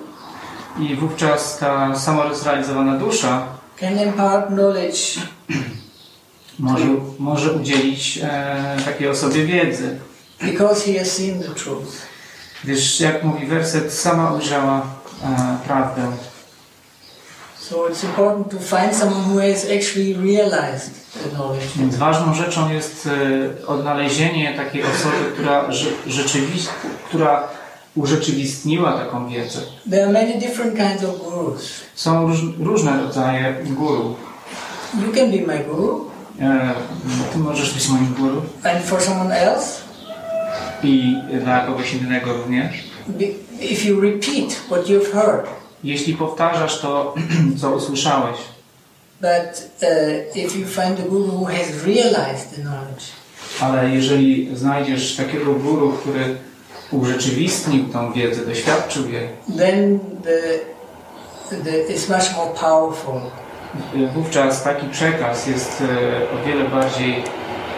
I 0.78 0.96
wówczas 0.96 1.58
ta 1.58 1.96
samorozrealizowana 1.96 2.98
dusza 2.98 3.46
can 3.80 3.98
impart 4.06 4.48
knowledge 4.48 4.98
może, 6.58 6.84
może 7.18 7.52
udzielić 7.52 8.18
e, 8.22 8.76
takiej 8.84 9.08
osobie 9.08 9.44
wiedzy. 9.44 9.98
Because 10.42 10.92
he 10.92 10.98
has 10.98 11.12
seen 11.12 11.42
the 11.42 11.54
truth. 11.54 12.02
Gdyż, 12.64 13.00
jak 13.00 13.24
mówi 13.24 13.46
werset, 13.46 13.92
sama 13.92 14.32
ujrzała 14.32 14.82
e, 15.24 15.56
prawdę. 15.66 16.02
So 17.60 17.76
it's 17.88 18.04
important 18.04 18.50
to 18.50 18.58
find 18.58 18.94
someone 18.96 19.22
who 19.24 19.38
has 19.40 19.64
actually 19.64 20.14
realized 20.14 20.90
the 21.22 21.28
knowledge. 21.36 21.66
Więc 21.76 21.96
ważną 21.96 22.34
rzeczą 22.34 22.70
jest 22.72 23.08
e, 23.62 23.66
odnalezienie 23.66 24.54
takiej 24.56 24.82
osoby, 24.82 25.16
która, 25.34 25.72
rze, 25.72 25.88
rzeczywi- 26.06 26.68
która 27.08 27.48
urzeczywistniła 27.96 28.92
taką 28.98 29.28
wiedzę. 29.28 29.60
There 29.90 30.02
are 30.02 30.12
many 30.12 30.38
different 30.38 30.76
kinds 30.76 31.04
of 31.04 31.18
gurus. 31.18 31.70
Są 31.94 32.26
róż, 32.26 32.38
różne 32.58 33.02
rodzaje 33.02 33.54
guru. 33.64 34.16
You 35.06 35.12
can 35.14 35.30
be 35.30 35.54
my 35.56 35.64
guru, 35.64 36.10
E, 36.40 36.74
ty 37.32 37.38
możesz 37.38 37.74
być 37.74 37.88
moim 37.88 38.14
guru 38.14 38.42
and 38.64 38.84
for 38.84 39.02
someone 39.02 39.36
else, 39.40 39.80
i 40.84 41.16
dla 41.44 41.66
kogoś 41.66 41.94
innego 41.94 42.32
również. 42.32 42.84
if 43.60 43.88
you 43.88 44.00
repeat 44.00 44.52
what 44.66 44.86
you've 44.86 45.12
heard. 45.12 45.46
Jeśli 45.84 46.14
powtarzasz 46.14 46.80
to, 46.80 47.14
co 47.60 47.70
usłyszałeś, 47.70 48.36
But 49.20 49.70
uh, 49.82 50.36
if 50.36 50.58
you 50.58 50.66
find 50.66 50.98
a 50.98 51.02
guru 51.02 51.30
who 51.38 51.44
has 51.44 51.84
realized 51.86 52.56
the 52.56 52.62
knowledge, 52.62 53.04
ale 53.60 53.90
jeżeli 53.90 54.56
znajdziesz 54.56 55.16
takiego 55.16 55.52
guru, 55.52 55.92
który 55.92 56.36
urzeczywistnił 56.90 57.84
tą 57.84 58.12
wiedzę, 58.12 58.46
doświadczył 58.46 59.10
jej, 59.10 59.28
then 59.58 59.98
the, 60.24 60.58
the, 61.56 61.94
it's 61.94 62.08
much 62.08 62.36
more 62.36 62.50
powerful. 62.60 63.20
wówczas 64.14 64.62
taki 64.62 64.86
przekaz 64.88 65.46
jest 65.46 65.80
e, 65.80 65.84
o 66.34 66.46
wiele 66.46 66.68
bardziej 66.68 67.22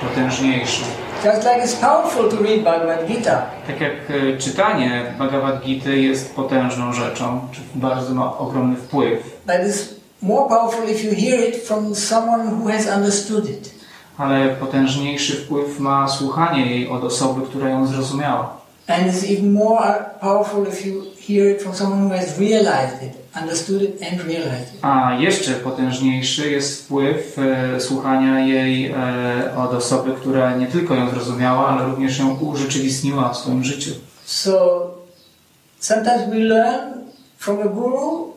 potężniejszy. 0.00 0.82
Just 1.24 1.44
like 1.44 1.64
it's 1.64 1.74
powerful 1.74 2.28
to 2.30 2.36
read 2.36 2.62
Bhagavad 2.64 3.06
Gita, 3.08 3.42
Tak 3.66 3.80
jak 3.80 3.92
e, 4.10 4.36
czytanie 4.38 5.14
Bhagavad 5.18 5.60
Gita 5.64 5.90
jest 5.90 6.34
potężną 6.34 6.92
rzeczą, 6.92 7.40
czy 7.52 7.60
bardzo 7.74 8.14
ma 8.14 8.38
ogromny 8.38 8.76
wpływ, 8.76 9.22
but 9.46 9.54
it's 9.56 9.94
more 10.22 10.48
powerful 10.48 10.90
if 10.90 11.06
you 11.06 11.14
hear 11.14 11.48
it 11.48 11.56
from 11.66 11.94
someone 11.94 12.44
who 12.50 12.68
has 12.68 12.86
understood 12.96 13.50
it. 13.50 13.74
ale 14.18 14.48
potężniejszy 14.48 15.32
wpływ 15.36 15.78
ma 15.80 16.08
słuchanie 16.08 16.66
jej 16.66 16.88
od 16.88 17.04
osoby, 17.04 17.46
która 17.46 17.68
ją 17.68 17.86
zrozumiała. 17.86 18.56
And 18.88 19.06
it's 19.06 19.32
even 19.32 19.52
more 19.52 20.04
powerful 20.20 20.66
if 20.68 20.88
you 20.88 21.02
hear 21.28 21.50
it 21.56 21.62
from 21.62 21.74
someone 21.74 22.02
who 22.02 22.10
has 22.18 22.38
realized 22.38 23.02
it, 23.02 23.12
A 24.82 25.14
jeszcze 25.20 25.52
potężniejszy 25.52 26.50
jest 26.50 26.82
wpływ 26.82 27.38
e, 27.38 27.80
słuchania 27.80 28.40
jej 28.40 28.86
e, 28.86 29.56
od 29.56 29.74
osoby, 29.74 30.12
która 30.20 30.56
nie 30.56 30.66
tylko 30.66 30.94
ją 30.94 31.10
zrozumiała, 31.10 31.68
ale 31.68 31.86
również 31.86 32.18
ją 32.18 32.38
urzeczywistniła 32.38 33.28
w 33.28 33.36
swoim 33.36 33.64
życiu. 33.64 33.90
So 34.24 34.80
sometimes 35.80 36.30
we 36.30 36.38
learn 36.38 36.92
from 37.38 37.60
a 37.60 37.68
guru 37.68 38.32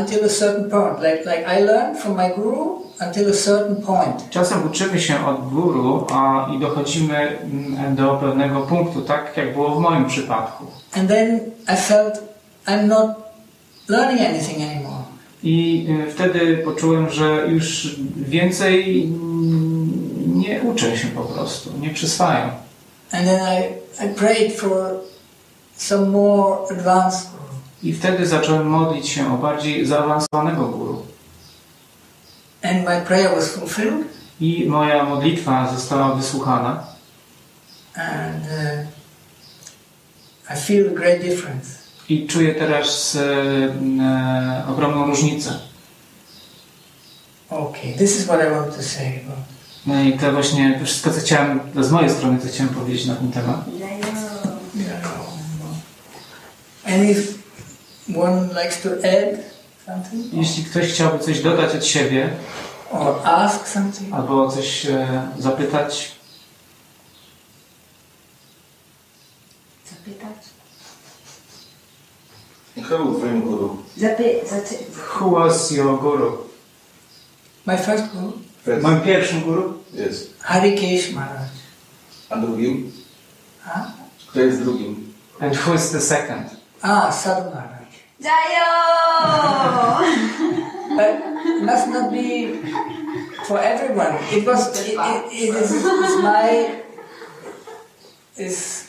until 0.00 0.24
a 0.24 0.28
certain 0.28 0.70
point. 0.70 1.00
Like, 1.00 1.24
like 1.24 1.44
I 1.60 1.64
learned 1.64 1.98
from 1.98 2.16
my 2.16 2.30
guru 2.36 2.82
until 3.00 3.30
a 3.30 3.34
certain 3.34 3.76
point. 3.76 4.30
Czasem 4.30 4.66
uczymy 4.66 5.00
się 5.00 5.26
od 5.26 5.48
guru 5.50 6.06
a, 6.12 6.48
i 6.56 6.58
dochodzimy 6.58 7.38
mm, 7.42 7.96
do 7.96 8.14
pewnego 8.14 8.60
punktu, 8.60 9.02
tak 9.02 9.36
jak 9.36 9.54
było 9.54 9.74
w 9.74 9.80
moim 9.80 10.06
przypadku. 10.06 10.64
And 10.92 11.08
then 11.08 11.40
I 11.74 11.76
felt 11.76 12.14
I'm 12.66 12.86
not 12.86 13.23
learning 13.88 14.20
anything 14.20 14.62
anymore. 14.62 15.04
I 15.42 15.86
y, 16.08 16.12
wtedy 16.12 16.56
poczułem, 16.56 17.10
że 17.10 17.46
już 17.48 17.96
więcej 18.16 19.04
mm, 19.04 20.40
nie 20.40 20.62
uczę 20.62 20.98
się 20.98 21.08
po 21.08 21.22
prostu, 21.22 21.70
nie 21.80 21.90
przyswajam. 21.90 22.50
And 23.12 23.24
then 23.24 23.40
I, 23.40 23.64
I 24.06 24.14
prayed 24.14 24.52
for 24.52 25.00
some 25.76 26.06
more 26.10 26.56
advanced 26.70 27.30
guru. 27.30 27.54
I 27.82 27.92
wtedy 27.92 28.26
zacząłem 28.26 28.66
modlić 28.66 29.08
się 29.08 29.34
o 29.34 29.38
bardziej 29.38 29.86
zaawansowanego 29.86 30.68
guru. 30.68 31.02
And 32.62 32.84
my 32.84 33.02
prayer 33.06 33.34
was 33.34 33.48
fulfilled. 33.48 34.04
I 34.40 34.66
moja 34.68 35.04
modlitwa 35.04 35.74
została 35.74 36.14
wysłuchana. 36.14 36.84
And 37.94 38.44
uh, 38.44 38.86
I 40.50 40.60
feel 40.60 40.88
a 40.88 40.94
great 40.94 41.22
difference. 41.22 41.83
I 42.08 42.26
czuję 42.26 42.54
teraz 42.54 43.16
e, 43.16 43.20
e, 44.00 44.64
ogromną 44.68 45.06
różnicę. 45.06 45.58
Okay, 47.50 47.92
this 47.98 48.18
is 48.18 48.24
what 48.24 48.40
I 48.40 48.50
want 48.50 48.76
to 48.76 48.82
say. 48.82 49.20
No 49.86 50.02
i 50.02 50.12
to 50.12 50.32
właśnie 50.32 50.78
to 50.78 50.84
wszystko, 50.84 51.10
co 51.10 51.20
chciałem, 51.20 51.60
z 51.80 51.90
mojej 51.90 52.10
strony, 52.10 52.38
co 52.38 52.48
chciałem 52.48 52.74
powiedzieć 52.74 53.06
na 53.06 53.14
ten 53.14 53.32
temat. 53.32 53.64
And 56.86 57.10
if 57.10 57.34
one 58.16 58.48
likes 58.48 58.82
to 58.82 58.88
add 58.88 59.38
something 59.86 60.32
Jeśli 60.32 60.64
ktoś 60.64 60.92
chciałby 60.92 61.18
coś 61.18 61.42
dodać 61.42 61.74
od 61.74 61.86
siebie, 61.86 62.30
or 62.90 63.14
ask 63.24 63.68
something, 63.68 64.14
albo 64.14 64.50
coś 64.50 64.86
e, 64.86 65.28
Zapytać? 65.38 66.12
Kto 72.82 72.98
był 72.98 73.14
twoim 73.18 73.42
guru? 73.42 73.82
Zapy... 73.96 74.40
Zacy... 74.46 74.74
who 75.20 75.30
was 75.30 75.70
your 75.72 76.00
guru? 76.00 76.38
my 77.66 77.76
first 77.76 78.04
guru, 78.12 78.32
First. 78.64 78.82
Moim 78.82 79.00
pierwszym 79.00 79.40
guru? 79.40 79.78
Jest. 79.92 80.34
Harikesh 80.40 81.12
Maharaj. 81.12 81.48
A 82.30 82.36
drugim? 82.36 82.92
Huh? 83.64 83.86
Kto 84.28 84.40
jest 84.40 84.62
drugim? 84.62 85.12
And 85.40 85.56
who 85.56 85.74
is 85.74 85.90
the 85.90 86.00
second? 86.00 86.50
Ah, 86.82 87.12
Sadhu 87.12 87.50
Maharaj. 87.50 87.86
Jajo! 88.20 88.66
But 90.96 91.20
must 91.62 91.88
not 91.88 92.12
be 92.12 92.48
for 93.46 93.58
everyone. 93.58 94.14
It 94.32 94.46
was. 94.46 94.80
It, 94.80 94.94
it, 94.94 95.32
it 95.32 95.54
is 95.62 95.72
is 95.72 96.22
my 96.22 96.70
is 98.36 98.83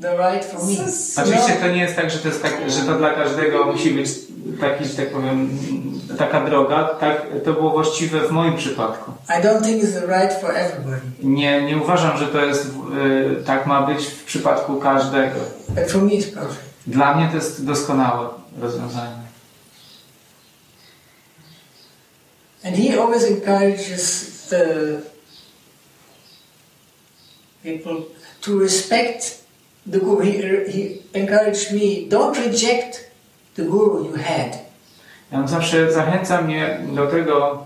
the 0.00 0.16
right 0.16 0.44
for 0.44 0.66
me. 0.66 0.76
Oczywiście 1.22 1.52
to 1.60 1.68
nie 1.68 1.80
jest 1.80 1.96
tak, 1.96 2.10
że 2.10 2.18
to, 2.18 2.28
jest 2.28 2.42
tak, 2.42 2.70
że 2.70 2.80
to 2.80 2.94
dla 2.94 3.14
każdego 3.14 3.64
musi 3.64 3.90
być 3.90 4.08
taki, 4.60 4.84
że 4.84 4.96
tak 4.96 5.10
powiem, 5.10 5.58
taka 6.18 6.44
droga. 6.44 6.84
Tak, 6.84 7.26
to 7.44 7.52
było 7.52 7.70
właściwe 7.70 8.20
w 8.20 8.30
moim 8.30 8.56
przypadku. 8.56 9.12
I 9.28 9.42
don't 9.42 9.64
think 9.64 9.82
it's 9.84 10.00
the 10.00 10.06
right 10.06 10.40
for 10.40 10.56
everybody. 10.56 11.00
Nie, 11.22 11.62
nie 11.62 11.76
uważam, 11.76 12.18
że 12.18 12.26
to 12.26 12.44
jest, 12.44 12.66
y, 12.66 13.44
tak 13.44 13.66
ma 13.66 13.86
być 13.86 14.06
w 14.06 14.24
przypadku 14.24 14.76
każdego. 14.76 15.40
But 15.68 15.90
for 15.90 16.02
me, 16.02 16.10
it's 16.10 16.34
perfect. 16.34 16.64
Dla 16.86 17.16
mnie 17.16 17.28
to 17.28 17.36
jest 17.36 17.64
doskonałe 17.64 18.28
rozwiązanie. 18.60 19.24
And 22.64 22.76
he 22.76 23.02
always 23.02 23.24
encourages 23.24 24.30
uh, 24.52 25.02
people 27.62 27.96
to 28.40 28.58
respect 28.58 29.43
the 29.92 29.98
guru. 29.98 30.24
He, 30.24 30.32
he 30.72 30.98
encouraged 31.14 31.72
me, 31.72 32.08
don't 32.08 32.36
reject 32.36 33.10
the 33.54 33.64
guru 33.64 34.04
you 34.04 34.16
had. 34.16 34.58
Ja 35.32 35.38
on 35.38 35.48
zawsze 35.48 35.92
zachęca 35.92 36.42
mnie 36.42 36.78
do 36.92 37.06
tego, 37.06 37.64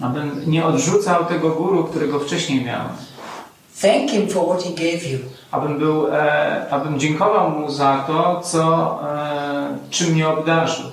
abym 0.00 0.42
nie 0.46 0.64
odrzucał 0.64 1.24
tego 1.24 1.50
guru, 1.50 1.84
którego 1.84 2.20
wcześniej 2.20 2.64
miałem. 2.64 2.92
Thank 3.82 4.10
him 4.10 4.28
for 4.28 4.46
what 4.46 4.62
he 4.62 4.70
gave 4.70 5.06
you. 5.06 5.18
Abym, 5.50 5.78
był, 5.78 6.06
e, 6.06 6.66
abym 6.70 7.00
dziękował 7.00 7.50
mu 7.50 7.70
za 7.70 8.04
to, 8.06 8.40
co, 8.40 8.98
e, 9.08 9.78
czym 9.90 10.12
mnie 10.12 10.28
obdarzył. 10.28 10.86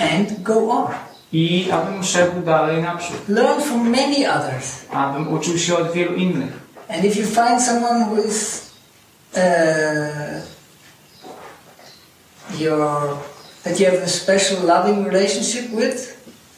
And 0.00 0.42
go 0.42 0.70
on. 0.70 0.86
I 1.32 1.68
abym 1.72 2.04
szedł 2.04 2.40
dalej 2.40 2.82
naprzód. 2.82 3.16
Learn 3.28 3.60
from 3.60 3.90
many 3.90 4.32
others. 4.34 4.80
Abym 4.92 5.34
uczył 5.34 5.58
się 5.58 5.76
od 5.78 5.92
wielu 5.92 6.14
innych. 6.14 6.60
And 6.88 7.04
if 7.04 7.20
you 7.20 7.26
find 7.26 7.62
someone 7.62 8.04
who 8.04 8.22
is 8.22 8.65
uh, 9.36 10.40
your 12.58 13.18
that 13.64 13.80
you 13.80 13.86
have 13.86 14.02
a 14.02 14.08
special 14.08 14.66
loving 14.66 15.04
relationship 15.06 15.70
with, 15.70 16.16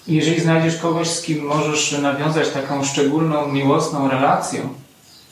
Jeżeli 0.09 0.41
znajdziesz 0.41 0.77
kogoś, 0.77 1.09
z 1.09 1.23
kim 1.23 1.45
możesz 1.45 1.93
nawiązać 1.93 2.49
taką 2.49 2.85
szczególną, 2.85 3.49
miłosną 3.49 4.09
relację, 4.09 4.61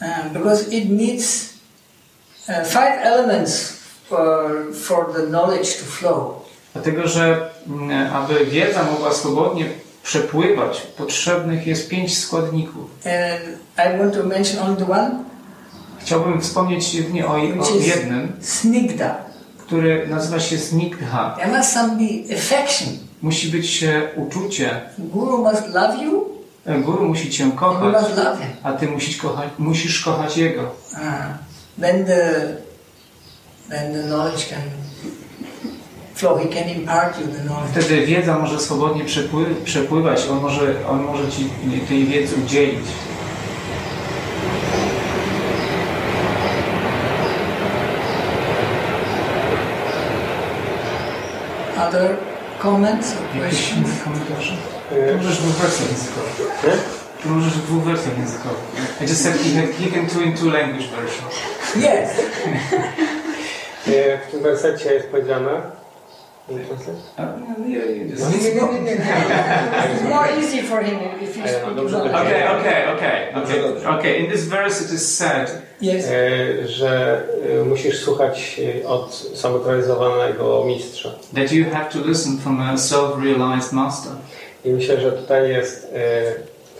uh, 0.01 0.33
because 0.33 0.71
it 0.71 0.91
needs 0.91 1.49
uh, 2.49 2.67
five 2.67 2.99
elements 3.03 3.73
for, 4.09 4.51
for 4.75 5.13
the 5.15 5.27
knowledge 5.27 5.77
to 5.77 5.85
flow. 5.85 6.47
dlatego 6.75 7.09
że 7.09 7.51
mm, 7.69 8.15
aby 8.15 8.45
wiedza 8.45 8.83
mogła 8.83 9.13
swobodnie 9.13 9.65
przepływać, 10.03 10.81
potrzebnych 10.81 11.67
jest 11.67 11.89
pięć 11.89 12.19
składników. 12.19 12.91
And 13.05 13.59
I 13.79 13.99
want 13.99 14.15
to 14.15 14.23
mention 14.23 14.59
only 14.63 14.77
the 14.77 14.93
one, 14.93 15.11
Chciałbym 16.07 16.41
wspomnieć 16.41 16.95
jedynie 16.95 17.27
o, 17.27 17.33
o 17.33 17.37
jednym, 17.81 18.33
snigdha. 18.41 19.17
który 19.59 20.07
nazywa 20.09 20.41
się 20.41 20.59
snigdha. 20.59 21.37
There 21.39 21.59
must 21.59 21.75
be 21.75 22.37
affection. 22.37 22.89
Musi 23.23 23.49
być 23.49 23.83
e, 23.83 24.03
uczucie. 24.17 24.81
Guru 24.99 25.39
must 25.39 25.75
love 25.75 26.05
you, 26.05 26.25
E, 26.67 26.79
Guru 26.79 27.09
musi 27.09 27.31
cię 27.31 27.45
and 27.45 27.53
you 27.53 27.59
kochać, 27.61 28.03
must 28.03 28.17
love 28.17 28.39
him. 28.39 28.49
a 28.63 28.73
ty 28.73 28.87
musisz 28.89 29.17
kochać, 29.17 29.49
musisz 29.59 30.05
kochać 30.05 30.37
jego. 30.37 30.63
Uh, 30.63 30.99
then 31.81 32.05
the 32.07 32.47
then 33.69 33.93
the 33.93 34.03
knowledge 34.03 34.49
can 34.49 34.63
flow. 36.15 36.39
He 36.39 36.49
can 36.49 36.69
impart 36.69 37.21
you 37.21 37.27
the 37.27 37.41
knowledge. 37.41 37.71
Wtedy 37.71 38.07
wiedza 38.07 38.39
może 38.39 38.61
swobodnie 38.61 39.05
przepły, 39.05 39.45
przepływać, 39.65 40.27
on 40.31 40.41
może, 40.41 40.75
on 40.89 41.03
może 41.03 41.33
ci 41.33 41.49
tej 41.89 42.05
wiedzy 42.07 42.37
udzielić. 42.45 42.87
Other 51.77 52.17
comments 52.59 53.13
or 53.13 53.41
questions? 53.41 53.87
inne 53.89 53.97
komentarze? 54.05 54.53
Ty 54.91 55.17
możesz 55.17 55.39
dwóch 55.39 55.57
wersjach 55.57 55.89
językowych. 55.91 56.57
Ty 57.23 57.29
możesz 57.29 57.53
w 57.53 57.63
dwóch 57.67 57.83
wersjach 57.85 58.19
językowych. 58.19 59.01
I 59.01 59.05
just 59.05 59.23
said 59.23 59.37
he, 59.37 59.61
had, 59.61 59.71
he 59.71 59.91
can 59.91 60.07
do 60.07 60.21
in 60.21 60.37
two 60.37 60.51
language 60.51 60.87
versions. 60.89 61.35
Yes. 61.77 62.11
E, 63.89 64.19
W 64.19 64.31
tym 64.31 64.43
wersecie 64.43 64.95
jest 64.95 65.09
powiedziane. 65.09 65.51
It's 66.49 66.63
more 70.03 70.29
easy 70.39 70.63
for 70.63 70.81
him 70.81 70.99
if 71.21 71.37
English. 71.37 71.53
Okay, 71.93 72.49
okay, 72.49 72.87
okay, 72.95 73.33
okay. 73.35 73.87
Okay, 73.87 74.25
in 74.25 74.31
this 74.31 74.45
verse 74.45 74.81
it 74.85 74.91
is 74.93 75.17
said 75.17 75.63
Yes. 75.81 76.07
E, 76.09 76.69
Że 76.69 77.23
e, 77.61 77.65
musisz 77.65 78.01
słuchać 78.01 78.61
e, 78.83 78.89
od 78.89 79.15
samorealizowanego 79.35 80.65
mistrza. 80.65 81.11
that 81.35 81.53
you 81.53 81.65
have 81.71 81.91
to 81.91 81.99
listen 82.09 82.39
from 82.39 82.61
a 82.61 82.77
self-realized 82.79 83.73
master. 83.73 84.13
I 84.65 84.71
myślę, 84.71 85.01
że 85.01 85.13
tutaj 85.13 85.51
jest, 85.51 85.93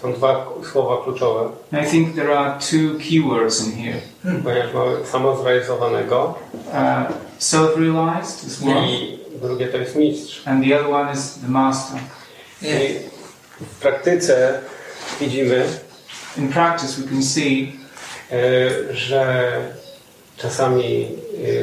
są 0.03 0.13
dwa 0.13 0.47
słowa 0.73 1.05
kluczowe, 1.05 1.49
I 1.83 1.91
think 1.91 2.15
there 2.15 2.39
are 2.39 2.59
two 2.71 2.99
keywords 3.11 3.67
in 3.67 3.73
here. 3.85 4.01
ponieważ 4.45 4.73
mamy 4.75 5.07
samozrealizowanego 5.07 6.35
Uh, 6.67 7.13
self-realized 7.39 8.47
is 8.47 8.63
one, 8.63 8.89
i 8.89 9.16
drugie 9.43 9.67
to 9.67 9.77
jest 9.77 9.97
mistrz. 9.97 10.43
and 10.47 10.65
the 10.65 10.75
other 10.81 10.91
one 10.91 11.13
is 11.13 11.35
the 11.43 11.49
master. 11.49 12.01
I 12.63 12.99
w 13.61 13.81
praktyce 13.81 14.61
widzimy, 15.21 15.65
In 16.39 16.49
practice, 16.49 17.01
we 17.01 17.09
can 17.09 17.23
see 17.23 17.73
e, 18.33 18.95
że 18.95 19.53
czasami 20.37 21.09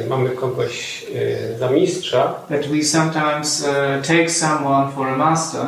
e, 0.04 0.06
mamy 0.08 0.30
kogoś 0.30 1.06
e, 1.54 1.58
za 1.58 1.70
mistrza, 1.70 2.34
that 2.48 2.66
we 2.66 2.82
sometimes 2.84 3.64
take 4.08 4.30
someone 4.30 4.92
for 4.92 5.08
a 5.08 5.16
master, 5.16 5.66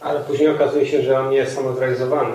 ale 0.00 0.20
później 0.20 0.48
okazuje 0.48 0.86
się, 0.86 1.02
że 1.02 1.18
on 1.20 1.30
nie 1.30 1.36
jest 1.36 1.54
samozrealizowany. 1.54 2.34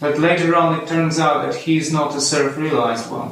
but 0.00 0.18
later 0.18 0.54
on 0.54 0.78
it 0.78 0.88
turns 0.88 1.20
out 1.20 1.42
that 1.46 1.54
he 1.54 1.72
is 1.72 1.92
not 1.92 2.16
a 2.16 2.20
self-realized 2.20 3.12
one. 3.12 3.30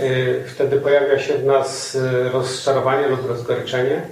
Y, 0.00 0.44
Wtedy 0.54 0.80
pojawia 0.80 1.18
się 1.18 1.34
w 1.38 1.44
nas 1.44 1.94
y, 1.94 2.28
rozczarowanie 2.28 3.08
lub 3.08 3.28
rozgoryczenie. 3.28 4.02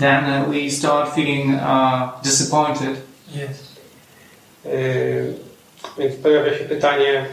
then 0.00 0.24
uh, 0.42 0.48
we 0.48 0.70
start 0.70 1.14
feeling 1.14 1.54
uh, 1.54 2.22
disappointed. 2.22 2.96
Yes. 3.34 3.68
Yy, 4.64 5.34
Więc 5.98 6.16
pojawia 6.16 6.58
się 6.58 6.64
pytanie, 6.64 7.26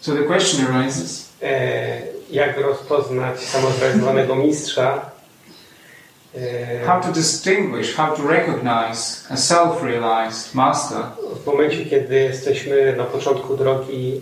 So 0.00 0.12
the 0.12 0.22
question 0.22 0.66
arises 0.74 1.26
jak 2.30 2.60
rozpoznać 2.60 3.40
samozrealizowanego 3.40 4.34
mistrza. 4.36 5.10
How 6.86 7.00
to 7.00 7.12
distinguish, 7.12 7.94
how 7.94 8.16
to 8.16 8.22
recognize 8.28 9.24
a 9.30 9.36
self 9.36 9.82
realized 9.82 10.54
master 10.54 10.98
W 11.42 11.46
momencie, 11.46 11.86
kiedy 11.86 12.14
jesteśmy 12.14 12.96
na 12.96 13.04
początku 13.04 13.56
drogi 13.56 14.20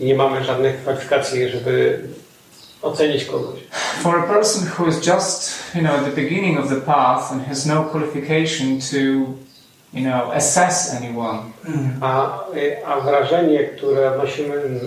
i 0.00 0.04
nie 0.04 0.14
mamy 0.14 0.44
żadnych 0.44 0.80
kwalifikacji, 0.80 1.48
żeby 1.48 2.00
ocenić 2.82 3.24
kogoś. 3.24 3.60
for 4.02 4.18
a 4.18 4.22
person 4.22 4.68
who 4.78 4.86
is 4.86 5.06
just, 5.06 5.52
you 5.74 5.80
know, 5.80 5.94
at 5.94 6.04
the 6.04 6.22
beginning 6.22 6.58
of 6.58 6.68
the 6.68 6.80
path 6.80 7.32
and 7.32 7.46
has 7.46 7.66
no 7.66 7.84
qualification 7.84 8.80
to, 8.90 8.96
you 9.92 10.02
know, 10.02 10.32
assess 10.34 10.94
anyone. 10.94 11.38
A, 12.00 12.38
a 12.86 13.00
wrażenie, 13.00 13.64
które 13.64 14.12
odnosimy 14.12 14.80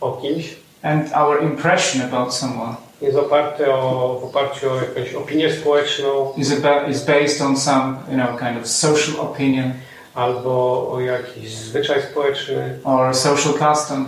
o 0.00 0.12
kimś, 0.12 0.56
And 0.82 1.12
our 1.12 1.42
impression 1.42 2.02
about 2.02 2.34
someone 2.34 2.74
jest 3.02 3.16
oparte 3.16 3.74
o, 3.74 4.18
w 4.20 4.24
oparciu 4.24 4.72
o 4.72 4.76
jakąś 4.76 5.14
opinię 5.14 5.52
społeczną 5.52 6.32
is, 6.36 6.52
about, 6.52 6.88
is 6.88 7.04
based 7.04 7.42
on 7.42 7.56
some, 7.56 7.96
you 8.10 8.14
know, 8.14 8.38
kind 8.40 8.60
of 8.60 8.68
social 8.68 9.20
opinion 9.20 9.72
albo 10.14 10.50
o 10.92 11.00
jakiś 11.00 11.50
zwyczaj 11.50 12.02
społeczny, 12.02 12.78
or 12.84 13.14
social 13.14 13.52
custom. 13.52 14.06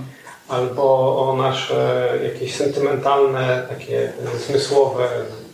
Albo 0.51 0.83
o 1.29 1.37
nasze 1.37 2.09
jakieś 2.25 2.57
sentymentalne, 2.57 3.67
takie 3.69 4.13
zmysłowe 4.47 5.09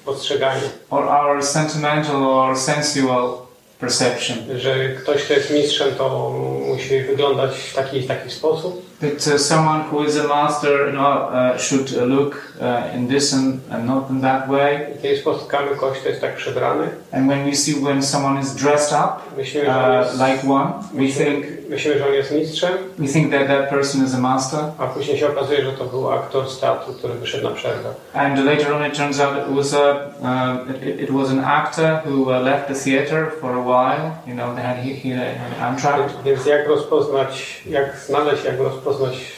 postrzeganie, 0.04 0.60
or 0.90 1.04
our 1.04 1.44
sentimental 1.44 2.24
or 2.24 2.58
sensual 2.58 3.46
perception. 3.80 4.36
że 4.56 4.88
ktoś, 4.88 5.22
kto 5.22 5.34
jest 5.34 5.50
mistrzem, 5.50 5.94
to 5.94 6.30
musi 6.66 7.00
wyglądać 7.00 7.56
w 7.56 7.74
taki 7.74 8.02
taki 8.02 8.30
sposób. 8.30 8.86
That 9.00 9.34
uh, 9.34 9.40
someone 9.40 9.84
who 9.92 10.04
is 10.04 10.16
a 10.16 10.28
master 10.28 10.86
you 10.86 10.92
know, 10.92 11.30
uh, 11.30 11.60
should 11.60 11.92
look 11.92 12.52
uh, 12.60 12.96
in 12.96 13.08
this 13.08 13.34
and, 13.34 13.60
and 13.70 13.86
not 13.86 14.10
in 14.10 14.20
that 14.20 14.48
way. 14.48 14.86
Kiedy 15.02 15.16
spotykamy 15.16 15.76
kogoś, 15.76 15.98
kto 15.98 16.08
jest 16.08 16.20
tak 16.20 16.36
przebrany, 16.36 16.88
And 17.12 17.28
when 17.28 17.44
we 17.44 17.56
see 17.56 17.74
when 17.74 18.02
someone 18.02 18.40
is 18.40 18.54
dressed 18.54 18.92
up 18.92 19.36
myślimy, 19.36 19.68
uh, 19.68 20.06
jest, 20.06 20.20
like 20.20 20.52
one, 20.52 20.72
we 20.94 21.08
think 21.08 21.46
myślimy, 21.68 21.98
że 21.98 22.06
on 22.06 22.14
jest 22.14 22.32
mistrzem, 22.32 22.72
we 22.98 23.08
think 23.08 23.32
that 23.32 23.46
that 23.46 23.70
person 23.70 24.04
is 24.04 24.14
a 24.14 24.18
master. 24.18 24.60
a 24.78 24.86
później 24.86 25.18
się 25.18 25.26
okazuje, 25.26 25.64
że 25.64 25.72
to 25.72 25.84
był 25.84 26.12
aktor 26.12 26.50
z 26.50 26.60
teatru, 26.60 26.94
który 26.94 27.14
wyszedł 27.14 27.44
na 27.44 27.50
przerwę. 27.50 27.88
And 28.14 28.44
later 28.44 28.72
on, 28.72 28.86
it 28.86 28.96
turns 28.96 29.20
out 29.20 29.34
it 29.36 29.56
was 29.56 29.74
a 29.74 29.94
uh, 30.20 30.76
it, 30.82 31.00
it 31.00 31.10
was 31.10 31.30
an 31.30 31.44
actor 31.44 32.00
who 32.06 32.22
uh, 32.22 32.44
left 32.44 32.68
the 32.68 32.74
theater 32.74 33.30
for 33.40 33.50
a 33.50 33.62
while. 33.62 34.10
You 34.26 34.34
know, 34.34 34.54
they 34.54 34.64
had 34.64 34.76
he, 34.76 34.94
he 34.94 35.10
had 35.16 35.26
Amtrak. 35.60 36.00
Więc 36.24 36.46
jak 36.46 36.68
rozpoznać, 36.68 37.62
jak 37.66 37.96
znaleźć, 37.96 38.44
jak 38.44 38.58
rozpoznać 38.58 39.32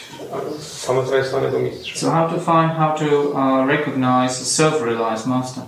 samozrealizowanego 0.61 1.59
mistrza? 1.59 2.01
So 2.01 2.11
how 2.11 2.29
to 2.29 2.35
find 2.35 2.73
how 2.73 2.99
to 2.99 3.33
uh, 3.33 3.69
recognize 3.69 4.43
a 4.43 4.45
self-realized 4.45 5.27
master? 5.27 5.63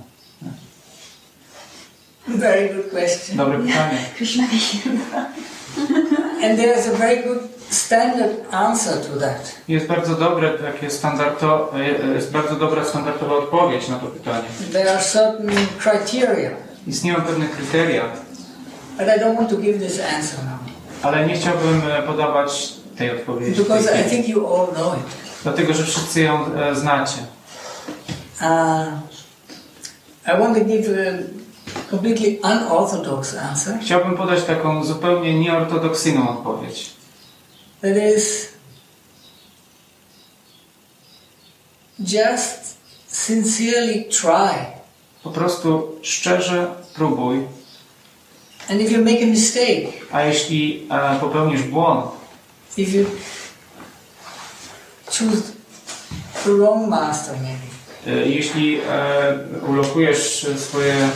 Very 2.29 2.69
good 2.75 2.91
question. 2.91 3.37
Dobre 3.37 3.59
pytanie. 3.59 3.99
And 6.45 6.59
there's 6.59 6.87
a 6.89 6.97
very 6.97 7.23
good 7.23 7.41
standard 7.71 8.31
answer 8.53 9.05
to 9.05 9.19
that. 9.19 9.57
Jest 9.69 9.87
bardzo 9.87 10.15
dobre 10.15 10.51
takie 10.51 10.91
standardo, 10.91 11.73
e, 11.75 12.15
jest 12.15 12.31
bardzo 12.31 12.57
dobra 12.57 12.85
standardowa 12.85 13.35
odpowiedź 13.35 13.89
na 13.89 13.99
to 13.99 14.07
pytanie. 14.07 14.49
There 14.73 14.91
are 14.93 15.03
certain 15.03 15.51
criteria, 15.79 16.51
Istnieją 16.87 17.21
pewne 17.21 17.47
kryteria, 17.49 18.03
but 18.99 19.09
I 19.09 19.21
don't 19.21 19.37
want 19.37 19.51
to 19.51 19.57
give 19.57 19.79
this 19.79 20.01
answer 20.01 20.45
now 20.45 20.61
ale 21.03 21.27
nie 21.27 21.35
chciałbym 21.35 21.83
e, 21.91 22.03
podawać 22.03 22.73
tej 23.01 23.11
odpowiedzi. 23.11 23.53
w 23.53 23.57
tej 23.57 23.65
because 23.65 24.01
I 24.01 24.11
think 24.11 24.29
you 24.29 24.55
all 24.55 24.67
know 24.67 24.95
it. 24.95 25.05
Dlatego, 25.43 25.75
że 25.75 25.85
wszyscy 25.85 26.21
ją 26.21 26.55
e, 26.55 26.75
znacie. 26.75 27.19
Uh, 28.41 28.47
I 30.27 30.41
want 30.41 30.59
to 30.59 30.65
give 30.65 30.89
a 30.89 31.91
completely 31.91 32.39
unorthodox 32.43 33.37
answer. 33.37 33.79
Chciałbym 33.83 34.17
podać 34.17 34.45
taką 34.45 34.85
zupełnie 34.85 35.41
nieortodoksyjną 35.41 36.39
odpowiedź. 36.39 36.91
That 37.81 37.97
is 38.17 38.49
just 41.99 42.77
sincerely 43.09 44.05
try. 44.05 44.67
Po 45.23 45.31
prostu 45.31 45.97
szczerze 46.03 46.75
próbuj, 46.95 47.47
And 48.71 48.81
if 48.81 48.93
you 48.93 49.05
make 49.05 49.23
a 49.23 49.27
mistake, 49.27 49.93
a 50.13 50.23
jeśli 50.23 50.87
e, 50.91 51.21
popełnisz 51.21 51.63
błąd, 51.63 52.20
if 52.77 52.93
you 52.95 53.07
choose 55.11 55.53
the 56.45 56.55
wrong 56.55 56.89
master, 56.89 57.35
maybe, 57.35 58.21
e, 58.21 58.29
jeśli 58.29 58.81
e, 58.81 58.83
ulokujesz 59.69 60.47
swoje 60.57 60.95
e, 60.95 61.09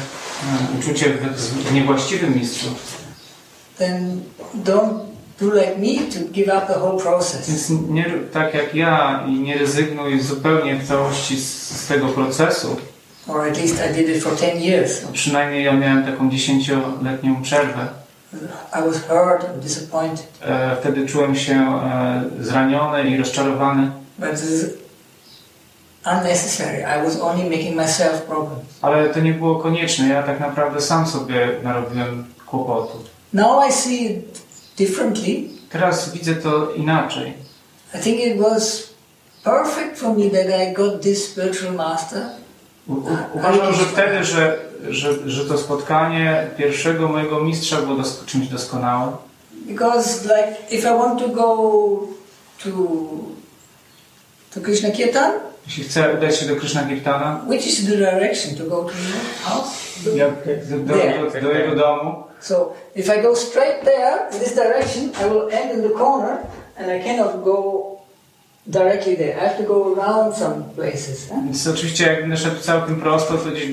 uczucie 0.79 1.11
w, 1.11 1.37
w 1.69 1.75
niewłaściwym 1.75 2.35
mistrzu, 2.35 2.67
then 3.79 4.21
don't 4.55 5.15
do 5.41 5.53
like 5.53 5.79
me 5.79 6.11
to 6.11 6.21
give 6.33 6.49
up 6.49 6.67
the 6.67 6.79
whole 6.79 6.99
process. 6.99 7.49
Więc 7.49 7.71
nie 7.91 8.05
tak 8.33 8.55
jak 8.55 8.75
ja 8.75 9.25
i 9.29 9.33
nie 9.33 9.59
rezygnuj 9.59 10.21
zupełnie 10.21 10.77
w 10.77 10.89
całości 10.89 11.41
z, 11.41 11.71
z 11.71 11.87
tego 11.87 12.09
procesu. 12.09 12.77
Or 13.27 13.41
at 13.41 13.57
least 13.57 13.83
I 13.91 13.95
did 13.95 14.17
it 14.17 14.23
for 14.23 14.37
10 14.37 14.65
years. 14.65 15.01
Przynajmniej 15.13 15.65
ja 15.65 15.73
miałem 15.73 16.05
taką 16.05 16.31
dziesięcioletnią 16.31 17.43
przerwę. 17.43 18.04
I 18.79 18.83
was 18.89 18.97
hurt 18.97 19.45
and 19.45 19.63
disappointed. 19.63 20.27
E, 20.43 20.77
wtedy 20.81 21.07
czułem 21.07 21.37
się 21.37 21.55
e, 21.55 22.23
zraniony 22.41 23.05
i 23.11 23.17
rozczarowany, 23.17 23.91
But 24.19 24.31
this 24.31 24.43
is 24.51 24.65
unnecessary. 26.07 26.83
I 26.83 27.05
was 27.05 27.21
only 27.21 27.45
making 27.45 27.77
myself 27.77 28.23
problems. 28.23 28.65
ale 28.83 29.09
to 29.09 29.21
nie 29.21 29.35
było 29.35 29.57
konieczne. 29.61 30.09
Ja 30.09 30.23
tak 30.23 30.41
naprawdę 30.41 30.81
sam 30.81 31.07
sobie 31.07 31.49
narobiłem 31.63 32.25
kłopotu. 32.47 33.05
Now 33.33 33.69
I 33.69 33.73
see 33.73 34.05
it 34.05 34.43
differently. 34.79 35.35
Teraz 35.71 36.13
widzę 36.13 36.35
to 36.35 36.73
inaczej. 36.73 37.33
I 37.95 37.99
think 37.99 38.21
it 38.21 38.39
was 38.41 38.83
perfect 39.45 39.99
for 39.99 40.17
me 40.19 40.31
that 40.31 40.47
I 40.69 40.73
got 40.73 41.03
this 41.03 41.29
spiritual 41.33 41.75
master. 41.75 42.23
U, 42.89 42.93
u, 42.93 43.07
uważam, 43.35 43.75
że 43.75 43.85
wtedy, 43.85 44.25
że, 44.25 44.59
że, 44.91 45.31
że 45.31 45.45
to 45.45 45.59
spotkanie 45.59 46.51
pierwszego 46.57 47.09
mojego 47.09 47.41
mistrza 47.45 47.77
było 47.77 47.97
dos- 47.97 48.25
czymś 48.27 48.49
doskonałym. 48.49 49.13
Because 49.67 50.23
like 50.23 50.57
if 50.71 50.89
I 50.89 50.99
want 50.99 51.19
to 51.21 51.29
go 51.29 51.57
to 52.65 52.71
to 54.55 54.61
Krishna 54.61 54.91
Kirtan, 54.91 55.33
Jeśli 55.67 55.85
chcę 55.85 56.15
udać 56.19 56.37
się 56.39 56.47
do 56.47 56.57
Krishna 56.57 56.83
Kirtana, 56.89 57.41
which 57.49 57.67
is 57.67 57.87
the 57.87 57.97
direction 57.97 58.55
to 58.57 58.65
go 58.65 58.77
to 58.85 58.91
your 58.91 59.45
house? 59.45 59.85
jak 60.17 60.31
do, 60.71 60.77
do, 60.79 60.95
do, 60.95 61.41
do 61.41 61.53
jego 61.53 61.75
domu, 61.77 62.25
So 62.41 62.73
if 62.95 63.19
I 63.19 63.23
go 63.23 63.37
straight 63.37 63.85
there 63.85 64.29
in 64.33 64.39
this 64.41 64.55
direction, 64.55 65.11
I 65.27 65.29
will 65.31 65.49
end 65.53 65.73
in 65.75 65.83
the 65.83 65.99
corner 65.99 66.37
and 66.77 66.91
I 66.91 67.05
cannot 67.05 67.45
go 67.45 67.85
directly 68.67 69.17
there. 69.17 69.37
I 69.37 69.41
have 69.49 69.57
to 69.57 69.63
go 69.65 69.95
around 69.95 70.37
some 70.37 70.65
places. 70.77 71.29
huh? 71.29 71.45
Więc 71.45 71.67
oczywiście 71.67 72.07
jak 72.07 72.21
będę 72.21 72.37
szedł 72.37 72.61
całkiem 72.61 73.01
prosto, 73.01 73.35
to 73.39 73.51
gdzieś 73.51 73.69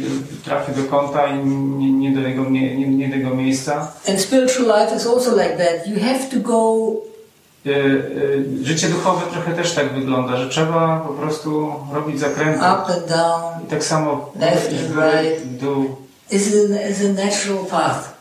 trafię 0.45 0.71
do 0.73 0.83
kąta 0.89 1.27
i 1.27 1.45
nie, 1.45 1.91
nie, 1.91 2.11
do, 2.21 2.27
jego, 2.27 2.49
nie, 2.49 2.75
nie, 2.77 2.87
nie 2.87 3.09
do 3.09 3.15
jego 3.15 3.35
miejsca. 3.35 3.91
And 4.09 4.21
spiritual 4.21 4.81
life 4.81 4.95
is 4.97 5.07
also 5.07 5.31
like 5.31 5.57
that. 5.57 5.87
You 5.87 5.99
have 5.99 6.19
to 6.31 6.39
go 6.39 6.75
Y, 7.65 7.69
y, 7.69 8.65
Życie 8.65 8.87
duchowe 8.87 9.21
trochę 9.31 9.53
też 9.53 9.73
tak 9.73 9.93
wygląda, 9.93 10.37
że 10.37 10.49
trzeba 10.49 10.99
po 11.07 11.13
prostu 11.13 11.73
robić 11.93 12.19
zakręty. 12.19 12.59
up 12.59 12.93
and 12.93 13.07
down. 13.09 13.63
I 13.67 13.69
tak 13.69 13.83
samo 13.83 14.31
Left 14.39 14.87
górę, 14.93 15.21
right. 15.23 15.45
dół. 15.47 15.95
It's 16.31 16.47
a, 16.75 16.89
it's 16.89 17.05
a 17.05 17.25
natural 17.25 17.65
path. 17.65 18.13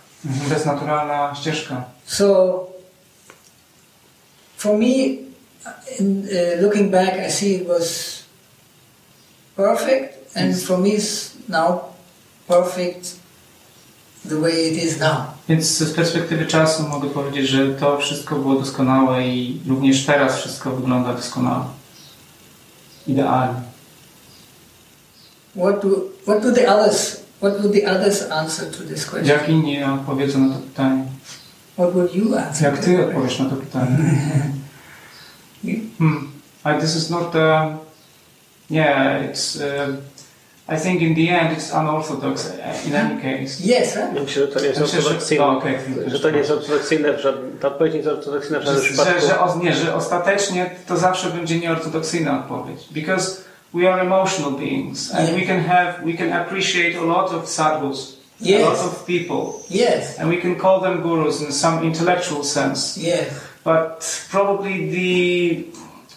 To 0.49 0.55
jest 0.55 0.67
naturalna 0.67 1.35
ścieżka. 1.35 1.85
So 2.07 2.67
for 4.57 4.79
me, 4.79 4.87
in, 5.99 6.29
uh, 6.29 6.63
looking 6.63 6.91
back, 6.91 7.19
I 7.19 7.31
see 7.31 7.57
it 7.57 7.69
was 7.69 8.23
perfect, 9.57 10.37
and 10.37 10.55
for 10.63 10.79
me, 10.79 10.91
it's 10.91 11.37
now 11.49 11.95
perfect 12.49 13.17
the 14.25 14.39
way 14.41 14.71
it 14.71 14.85
is 14.85 15.01
now. 15.01 15.35
Więc 15.49 15.79
z 15.79 15.93
perspektywy 15.93 16.47
czasu 16.47 16.89
mogę 16.89 17.11
powiedzieć, 17.11 17.49
że 17.49 17.75
to 17.75 17.99
wszystko 17.99 18.37
było 18.37 18.55
doskonałe 18.55 19.29
i 19.29 19.61
również 19.69 20.07
teraz 20.07 20.37
wszystko 20.37 20.71
wygląda 20.71 21.15
doskonale. 21.15 21.65
Idealnie. 23.07 23.61
What 25.57 25.83
do 25.83 25.89
what 26.27 26.43
do 26.43 26.53
the 26.53 26.75
others 26.75 27.21
what 27.39 27.61
would 27.61 27.73
the 27.73 27.91
others 27.91 28.31
answer 28.31 28.71
to 28.71 28.85
this 28.85 29.07
question? 29.07 29.27
Jak 29.27 29.49
inni 29.49 29.85
odpowiedzą 29.85 30.39
na 30.39 30.55
to 30.55 30.61
pytanie? 30.61 31.05
What 31.75 31.93
would 31.93 32.15
you 32.15 32.37
answer? 32.37 32.73
Jak 32.73 32.85
ty 32.85 33.07
odpowiesz 33.07 33.39
na 33.39 33.45
to 33.45 33.57
pytanie? 33.57 33.99
You- 35.65 35.81
Hmm. 35.99 36.29
I, 36.65 36.81
this 36.81 36.97
is 36.97 37.11
not. 37.11 37.35
Uh, 37.35 37.77
yeah, 38.71 39.25
it's. 39.31 39.57
Uh, 39.57 39.97
I 40.69 40.77
think 40.79 41.03
in 41.03 41.15
the 41.15 41.29
end 41.31 41.53
it's 41.57 41.73
unorthodox 41.73 42.47
uh, 42.47 42.87
in 42.89 42.95
any 42.95 43.17
case. 43.23 43.61
Yes, 43.65 43.95
huh? 43.95 44.15
Ja 44.15 44.23
myślę, 44.23 44.47
że 44.47 44.49
to 44.49 44.61
nie 44.61 44.67
jest 44.67 44.81
Myślę, 44.81 45.01
że- 45.01 45.07
ortodoksyjne. 45.07 45.45
o, 45.45 45.51
okej. 45.59 45.79
Że 46.07 46.21
to 46.21 46.31
nie 46.31 46.39
jest 46.39 46.51
ortodoksyjne 46.51 47.13
w 47.13 47.21
żadnym, 47.21 47.59
ta 47.61 47.69
odpowiedź 47.69 47.93
nie 47.93 47.99
jest 47.99 48.09
ortodoksyjna 48.11 48.59
w 48.59 48.63
żadnym 48.63 48.83
Że, 48.85 48.89
przypadku. 48.89 49.21
że, 49.21 49.27
że, 49.27 49.41
o- 49.41 49.59
nie, 49.59 49.73
że 49.75 49.95
ostatecznie 49.95 50.71
to 50.89 50.97
zawsze 50.97 51.31
będzie 51.31 51.59
nieortodoksyjna 51.61 52.39
odpowiedź. 52.41 52.79
Because 52.91 53.37
we 53.75 53.93
are 53.93 54.03
emotional 54.03 54.53
beings 54.53 55.15
and 55.15 55.29
Yeah. 55.29 55.41
we 55.41 55.47
can 55.47 55.65
have, 55.65 55.95
we 56.07 56.13
can 56.13 56.33
appreciate 56.33 56.99
a 56.99 57.05
lot 57.05 57.33
of 57.33 57.49
sadhus, 57.49 58.17
Yes. 58.41 58.63
a 58.67 58.71
lot 58.71 58.79
of 58.79 59.05
people, 59.05 59.53
Yes, 59.71 60.19
and 60.21 60.31
we 60.31 60.37
can 60.43 60.57
call 60.61 60.81
them 60.81 61.03
gurus 61.03 61.41
in 61.41 61.53
some 61.53 61.87
intellectual 61.87 62.45
sense. 62.45 63.01
yes, 63.01 63.29
But 63.65 64.27
probably 64.31 64.91
the 64.91 65.67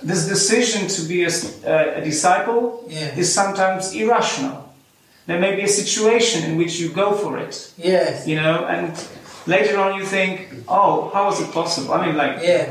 this 0.03 0.27
decision 0.27 0.87
to 0.87 1.01
be 1.07 1.25
uh, 1.25 1.99
a 1.99 2.01
disciple 2.03 2.83
Yeah. 2.89 3.17
is 3.17 3.33
sometimes 3.33 3.93
irrational. 3.93 4.57
There 5.27 5.39
may 5.39 5.55
be 5.55 5.61
a 5.63 5.67
situation 5.67 6.43
in 6.43 6.57
which 6.57 6.79
you 6.79 6.89
go 6.89 7.13
for 7.13 7.37
it, 7.39 7.71
yes, 7.77 8.27
you 8.27 8.35
know, 8.35 8.65
and 8.67 8.91
later 9.47 9.79
on 9.79 9.95
you 9.99 10.05
think, 10.05 10.39
oh, 10.67 11.09
how 11.13 11.31
is 11.31 11.39
it 11.39 11.49
possible? 11.53 11.93
I 11.93 12.05
mean, 12.05 12.17
like, 12.17 12.35
yes, 12.43 12.69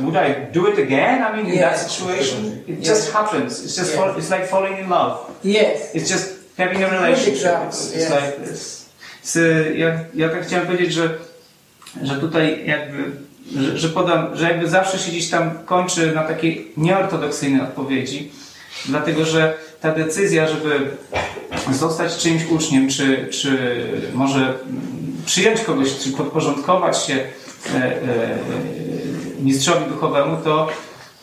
would 0.00 0.16
I 0.16 0.50
do 0.52 0.66
it 0.66 0.78
again? 0.78 1.22
I 1.22 1.34
mean, 1.36 1.46
in 1.46 1.54
Yeah. 1.54 1.70
that 1.70 1.78
situation, 1.90 2.62
it 2.68 2.78
Yeah. 2.78 2.88
just 2.92 3.12
happens. 3.12 3.64
It's 3.64 3.76
just 3.76 3.90
Yeah. 3.94 3.96
fall, 4.04 4.18
it's 4.18 4.30
like 4.30 4.46
falling 4.46 4.76
in 4.78 4.88
love. 4.90 5.16
yes. 5.42 5.94
It's 5.94 6.08
just 6.10 6.26
having 6.58 6.82
a 6.84 6.88
relationship. 6.90 7.56
It's, 7.68 7.92
it's 7.96 8.08
yes. 8.08 8.10
like 8.10 8.44
this. 8.44 8.84
So, 9.22 9.40
ja, 9.82 10.04
ja 10.14 10.28
tak 10.28 10.46
chciałem 10.46 10.66
powiedzieć, 10.66 10.92
że, 10.92 11.18
że 12.02 12.14
tutaj 12.20 12.66
jakby, 12.66 13.10
że, 13.56 13.78
że 13.78 13.88
podam, 13.88 14.36
że 14.36 14.48
jakby 14.48 14.68
zawsze 14.68 14.98
się 14.98 15.10
gdzieś 15.10 15.30
tam 15.30 15.50
kończy 15.64 16.12
na 16.14 16.22
takiej 16.22 16.72
nieortodoksyjnej 16.76 17.60
odpowiedzi, 17.60 18.30
dlatego 18.86 19.24
że 19.24 19.54
ta 19.80 19.92
decyzja, 19.92 20.48
żeby 20.48 20.90
zostać 21.72 22.16
czyimś 22.16 22.42
uczniem, 22.50 22.88
czy, 22.88 23.28
czy 23.30 23.58
może 24.14 24.54
przyjąć 25.26 25.60
kogoś, 25.60 25.98
czy 25.98 26.12
podporządkować 26.12 27.04
się 27.04 27.14
e, 27.14 27.76
e, 27.76 28.00
mistrzowi 29.40 29.86
duchowemu, 29.86 30.36
to 30.44 30.68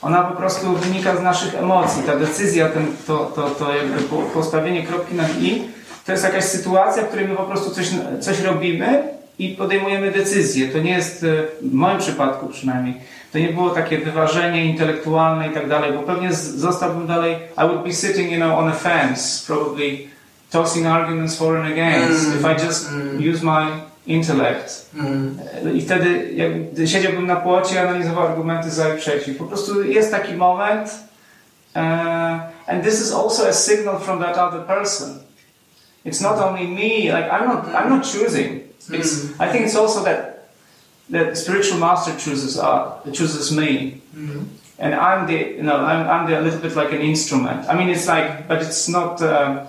ona 0.01 0.23
po 0.23 0.35
prostu 0.35 0.75
wynika 0.75 1.15
z 1.15 1.21
naszych 1.21 1.55
emocji. 1.55 2.03
Ta 2.03 2.15
decyzja, 2.15 2.69
ten, 2.69 2.87
to, 3.07 3.31
to, 3.35 3.49
to 3.49 3.75
jakby 3.75 4.01
po- 4.01 4.21
postawienie 4.21 4.83
kropki 4.83 5.15
na 5.15 5.29
i, 5.29 5.63
to 6.05 6.11
jest 6.11 6.23
jakaś 6.23 6.43
sytuacja, 6.43 7.03
w 7.03 7.07
której 7.07 7.27
my 7.27 7.35
po 7.35 7.43
prostu 7.43 7.71
coś, 7.71 7.87
coś 8.19 8.39
robimy 8.39 9.03
i 9.39 9.49
podejmujemy 9.49 10.11
decyzję. 10.11 10.67
To 10.67 10.79
nie 10.79 10.91
jest, 10.91 11.23
e, 11.23 11.27
w 11.61 11.73
moim 11.73 11.97
przypadku 11.99 12.47
przynajmniej, 12.47 12.95
to 13.31 13.39
nie 13.39 13.49
było 13.49 13.69
takie 13.69 13.97
wyważenie 13.97 14.65
intelektualne 14.65 15.47
i 15.47 15.53
tak 15.53 15.69
dalej, 15.69 15.93
bo 15.93 15.99
pewnie 15.99 16.33
zostałbym 16.33 17.07
dalej, 17.07 17.35
I 17.57 17.61
would 17.61 17.83
be 17.83 17.93
sitting, 17.93 18.31
you 18.31 18.37
know, 18.37 18.59
on 18.59 18.69
a 18.69 18.73
fence, 18.73 19.53
probably 19.53 20.07
tossing 20.51 20.87
arguments 20.87 21.37
for 21.37 21.57
and 21.57 21.71
against, 21.71 22.27
Mm, 22.27 22.39
if 22.39 22.45
I 22.45 22.65
just 22.67 22.89
mm. 22.89 23.33
use 23.33 23.45
my 23.45 23.67
intellect. 24.07 24.89
Mm. 24.95 25.39
I 25.75 25.81
wtedy 25.81 26.33
jakby 26.33 26.87
siedziałbym 26.87 27.27
na 27.27 27.35
płocie 27.35 27.75
i 27.75 27.77
analizował 27.77 28.27
argumenty 28.27 28.69
za 28.69 28.95
i 28.95 28.97
przeciw. 28.97 29.37
Po 29.37 29.43
prostu 29.43 29.83
jest 29.83 30.11
taki 30.11 30.33
moment. 30.33 30.89
Uh, 31.75 31.81
and 32.67 32.83
this 32.83 33.01
is 33.01 33.13
also 33.13 33.47
a 33.47 33.53
signal 33.53 33.99
from 33.99 34.19
that 34.19 34.37
other 34.37 34.61
person. 34.61 35.19
It's 36.03 36.21
not 36.21 36.37
only 36.37 36.65
me, 36.65 37.11
like 37.11 37.31
I'm 37.31 37.45
not 37.45 37.65
I'm 37.67 37.89
not 37.89 38.03
choosing. 38.03 38.69
It's 38.89 39.39
I 39.39 39.51
think 39.51 39.65
it's 39.65 39.75
also 39.75 40.03
that 40.03 40.49
that 41.09 41.37
spiritual 41.37 41.77
master 41.77 42.17
chooses 42.17 42.57
uh, 42.57 42.99
chooses 43.13 43.55
me. 43.55 44.01
Mm. 44.15 44.47
And 44.79 44.95
I'm 44.95 45.27
the 45.27 45.37
you 45.57 45.63
know, 45.63 45.77
I'm 45.77 46.07
I'm 46.07 46.29
the 46.29 46.39
a 46.39 46.41
little 46.41 46.59
bit 46.59 46.75
like 46.75 46.91
an 46.91 47.01
instrument. 47.01 47.69
I 47.69 47.75
mean 47.75 47.89
it's 47.89 48.07
like 48.07 48.47
but 48.47 48.61
it's 48.61 48.87
not 48.89 49.21
um, 49.21 49.67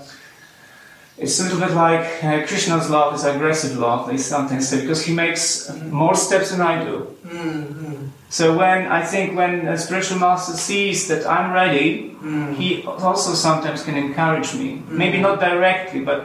it's 1.18 1.38
a 1.40 1.44
little 1.44 1.60
bit 1.60 1.72
like 1.72 2.24
uh, 2.24 2.46
Krishna's 2.46 2.88
love 2.90 3.14
is 3.14 3.24
aggressive 3.24 3.76
love, 3.78 4.08
they 4.08 4.16
sometimes 4.16 4.68
say, 4.68 4.80
because 4.80 5.04
he 5.04 5.14
makes 5.14 5.70
more 5.90 6.14
steps 6.14 6.50
than 6.50 6.60
I 6.60 6.84
do. 6.84 7.14
Mm. 7.26 7.64
Mm. 7.72 8.08
So 8.30 8.56
when 8.56 8.86
I 8.86 9.04
think 9.04 9.36
when 9.36 9.68
a 9.68 9.76
spiritual 9.76 10.18
master 10.18 10.56
sees 10.56 11.08
that 11.08 11.26
I'm 11.26 11.52
ready, 11.52 12.08
Mm. 12.22 12.54
he 12.54 12.84
also 12.86 13.34
sometimes 13.34 13.82
can 13.82 13.96
encourage 13.96 14.54
me. 14.54 14.80
Maybe 14.88 15.18
not 15.18 15.40
directly, 15.40 16.00
but 16.00 16.18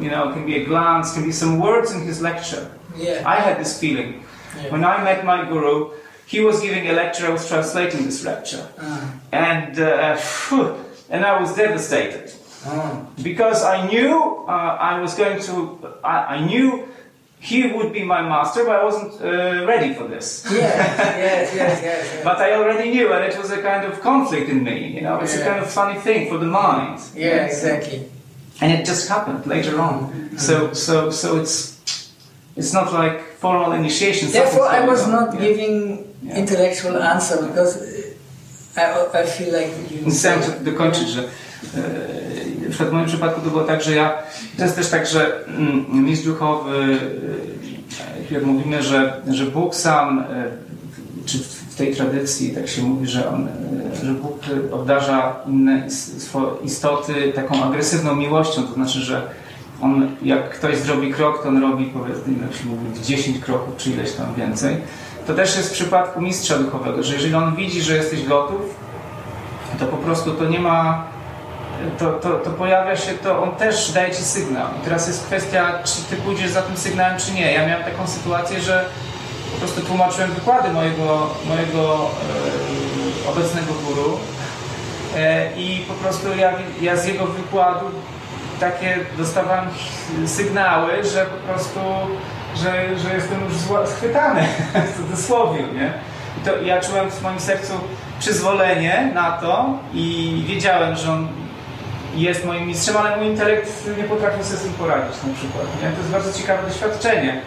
you 0.00 0.10
know, 0.10 0.28
it 0.28 0.32
can 0.32 0.44
be 0.46 0.56
a 0.56 0.64
glance, 0.64 1.14
can 1.14 1.22
be 1.24 1.30
some 1.32 1.60
words 1.60 1.92
in 1.92 2.00
his 2.00 2.20
lecture. 2.20 2.64
Yeah. 2.96 3.22
I 3.24 3.36
had 3.36 3.60
this 3.60 3.78
feeling. 3.78 4.24
Yeah. 4.60 4.72
When 4.72 4.82
I 4.84 5.04
met 5.04 5.24
my 5.24 5.44
guru, 5.48 5.90
he 6.26 6.40
was 6.40 6.60
giving 6.60 6.88
a 6.88 6.92
lecture, 6.92 7.26
I 7.26 7.30
was 7.30 7.46
translating 7.46 8.04
this 8.04 8.24
lecture. 8.24 8.66
Ah. 8.80 9.12
And, 9.30 9.78
uh, 9.78 10.16
phew, 10.16 10.74
and 11.08 11.24
I 11.24 11.40
was 11.40 11.54
devastated. 11.54 12.32
Because 13.22 13.62
I 13.64 13.86
knew 13.86 14.44
uh, 14.48 14.50
I 14.92 15.00
was 15.00 15.14
going 15.14 15.40
to, 15.42 15.78
I, 16.04 16.36
I 16.36 16.46
knew 16.46 16.88
he 17.40 17.66
would 17.72 17.92
be 17.92 18.02
my 18.04 18.22
master, 18.22 18.64
but 18.64 18.76
I 18.80 18.84
wasn't 18.84 19.20
uh, 19.20 19.66
ready 19.66 19.92
for 19.94 20.08
this. 20.08 20.46
Yes, 20.50 20.54
yes, 20.54 21.54
yes, 21.54 21.54
yes. 21.54 21.82
yes. 22.14 22.24
But 22.24 22.38
I 22.38 22.52
already 22.54 22.90
knew, 22.90 23.12
and 23.12 23.24
it 23.24 23.36
was 23.38 23.50
a 23.50 23.60
kind 23.60 23.84
of 23.84 24.00
conflict 24.00 24.48
in 24.48 24.62
me. 24.64 24.76
You 24.96 25.02
know, 25.02 25.20
it's 25.20 25.36
a 25.36 25.44
kind 25.44 25.60
of 25.60 25.70
funny 25.70 25.98
thing 26.00 26.28
for 26.30 26.38
the 26.38 26.46
mind. 26.46 27.00
yeah, 27.14 27.44
exactly. 27.46 28.08
And 28.60 28.72
it 28.72 28.86
just 28.86 29.08
happened 29.08 29.46
later 29.46 29.80
on. 29.80 30.30
So, 30.38 30.72
so, 30.72 31.10
so 31.10 31.36
it's 31.40 31.74
it's 32.56 32.72
not 32.72 32.92
like 32.92 33.20
formal 33.40 33.72
initiation. 33.72 34.30
Therefore, 34.30 34.66
I 34.68 34.86
was 34.86 35.06
not 35.08 35.34
Yeah. 35.34 35.40
giving 35.48 36.04
Yeah. 36.22 36.38
intellectual 36.38 36.96
answer 37.02 37.36
because 37.46 37.76
uh, 37.76 38.80
I, 38.80 39.22
I 39.22 39.26
feel 39.26 39.52
like 39.52 39.70
you. 39.90 40.10
Chciałem 40.10 40.40
dokończyć, 40.64 41.08
że 41.08 41.20
e, 41.22 41.26
na 41.26 42.33
przykład 42.74 42.90
w 42.90 42.92
moim 42.92 43.06
przypadku 43.06 43.40
to 43.40 43.50
było 43.50 43.64
tak, 43.64 43.82
że 43.82 43.94
ja, 43.94 44.12
to 44.56 44.62
jest 44.64 44.76
też 44.76 44.90
tak, 44.90 45.06
że 45.06 45.46
mm, 45.46 46.04
mistrz 46.04 46.26
duchowy, 46.26 46.98
e, 48.30 48.34
jak 48.34 48.44
mówimy, 48.44 48.82
że, 48.82 49.20
że 49.30 49.46
Bóg 49.46 49.74
sam, 49.74 50.18
e, 50.18 50.24
czy 51.26 51.38
w 51.38 51.74
tej 51.74 51.94
tradycji 51.94 52.54
tak 52.54 52.68
się 52.68 52.82
mówi, 52.82 53.06
że, 53.06 53.28
on, 53.28 53.48
e, 53.48 54.06
że 54.06 54.12
Bóg 54.12 54.38
obdarza 54.72 55.36
inne 55.46 55.86
istoty 56.64 57.32
taką 57.34 57.64
agresywną 57.64 58.16
miłością, 58.16 58.62
to 58.62 58.74
znaczy, 58.74 58.98
że 58.98 59.22
on, 59.82 60.08
jak 60.22 60.50
ktoś 60.50 60.78
zrobi 60.78 61.12
krok, 61.12 61.42
to 61.42 61.48
on 61.48 61.62
robi 61.62 61.84
powiedzmy, 61.84 62.34
jak 62.42 62.54
się 62.54 62.66
mówi, 62.66 63.02
10 63.04 63.38
kroków, 63.38 63.76
czy 63.76 63.90
ileś 63.90 64.12
tam 64.12 64.34
więcej. 64.34 64.76
To 65.26 65.34
też 65.34 65.56
jest 65.56 65.68
w 65.68 65.72
przypadku 65.72 66.20
mistrza 66.20 66.58
duchowego, 66.58 67.02
że 67.02 67.14
jeżeli 67.14 67.34
on 67.34 67.56
widzi, 67.56 67.82
że 67.82 67.96
jesteś 67.96 68.24
gotów, 68.24 68.60
to 69.78 69.86
po 69.86 69.96
prostu 69.96 70.30
to 70.30 70.44
nie 70.44 70.60
ma. 70.60 71.13
To, 71.98 72.12
to, 72.12 72.30
to 72.30 72.50
pojawia 72.50 72.96
się, 72.96 73.12
to 73.12 73.42
on 73.42 73.50
też 73.50 73.92
daje 73.92 74.14
ci 74.14 74.22
sygnał. 74.22 74.66
I 74.80 74.84
teraz 74.84 75.08
jest 75.08 75.26
kwestia, 75.26 75.78
czy 75.84 76.02
ty 76.02 76.16
pójdziesz 76.16 76.50
za 76.50 76.62
tym 76.62 76.76
sygnałem, 76.76 77.18
czy 77.18 77.32
nie. 77.32 77.52
Ja 77.52 77.66
miałem 77.66 77.84
taką 77.84 78.06
sytuację, 78.06 78.60
że 78.60 78.84
po 79.52 79.58
prostu 79.58 79.80
tłumaczyłem 79.80 80.30
wykłady 80.30 80.68
mojego, 80.68 81.30
mojego 81.48 82.10
obecnego 83.28 83.72
guru 83.86 84.18
e, 85.16 85.56
i 85.56 85.84
po 85.88 85.94
prostu 85.94 86.26
ja, 86.38 86.52
ja 86.80 86.96
z 86.96 87.06
jego 87.06 87.26
wykładu 87.26 87.86
takie 88.60 88.98
dostawałem 89.18 89.64
sygnały, 90.26 91.04
że 91.04 91.26
po 91.26 91.52
prostu, 91.52 91.80
że, 92.56 92.98
że 92.98 93.14
jestem 93.14 93.44
już 93.44 93.88
schwytany 93.90 94.46
w 94.92 94.96
cudzysłowie, 94.96 95.62
nie? 95.62 95.92
I 96.38 96.44
to 96.44 96.62
ja 96.62 96.80
czułem 96.80 97.10
w 97.10 97.22
moim 97.22 97.40
sercu 97.40 97.72
przyzwolenie 98.20 99.10
na 99.14 99.32
to 99.32 99.78
i 99.94 100.44
wiedziałem, 100.48 100.96
że 100.96 101.12
on 101.12 101.28
jest 102.22 102.44
moim 102.44 102.66
mistrzem, 102.66 102.96
ale 102.96 103.16
mój 103.16 103.26
intelekt 103.26 103.88
nie 103.98 104.04
potrafił 104.04 104.44
sobie 104.44 104.56
z 104.56 104.62
tym 104.62 104.72
poradzić 104.72 105.22
na 105.22 105.34
przykład. 105.34 105.66
Nie? 105.82 105.90
To 105.90 105.98
jest 105.98 106.10
bardzo 106.10 106.32
ciekawe 106.32 106.68
doświadczenie. 106.68 107.40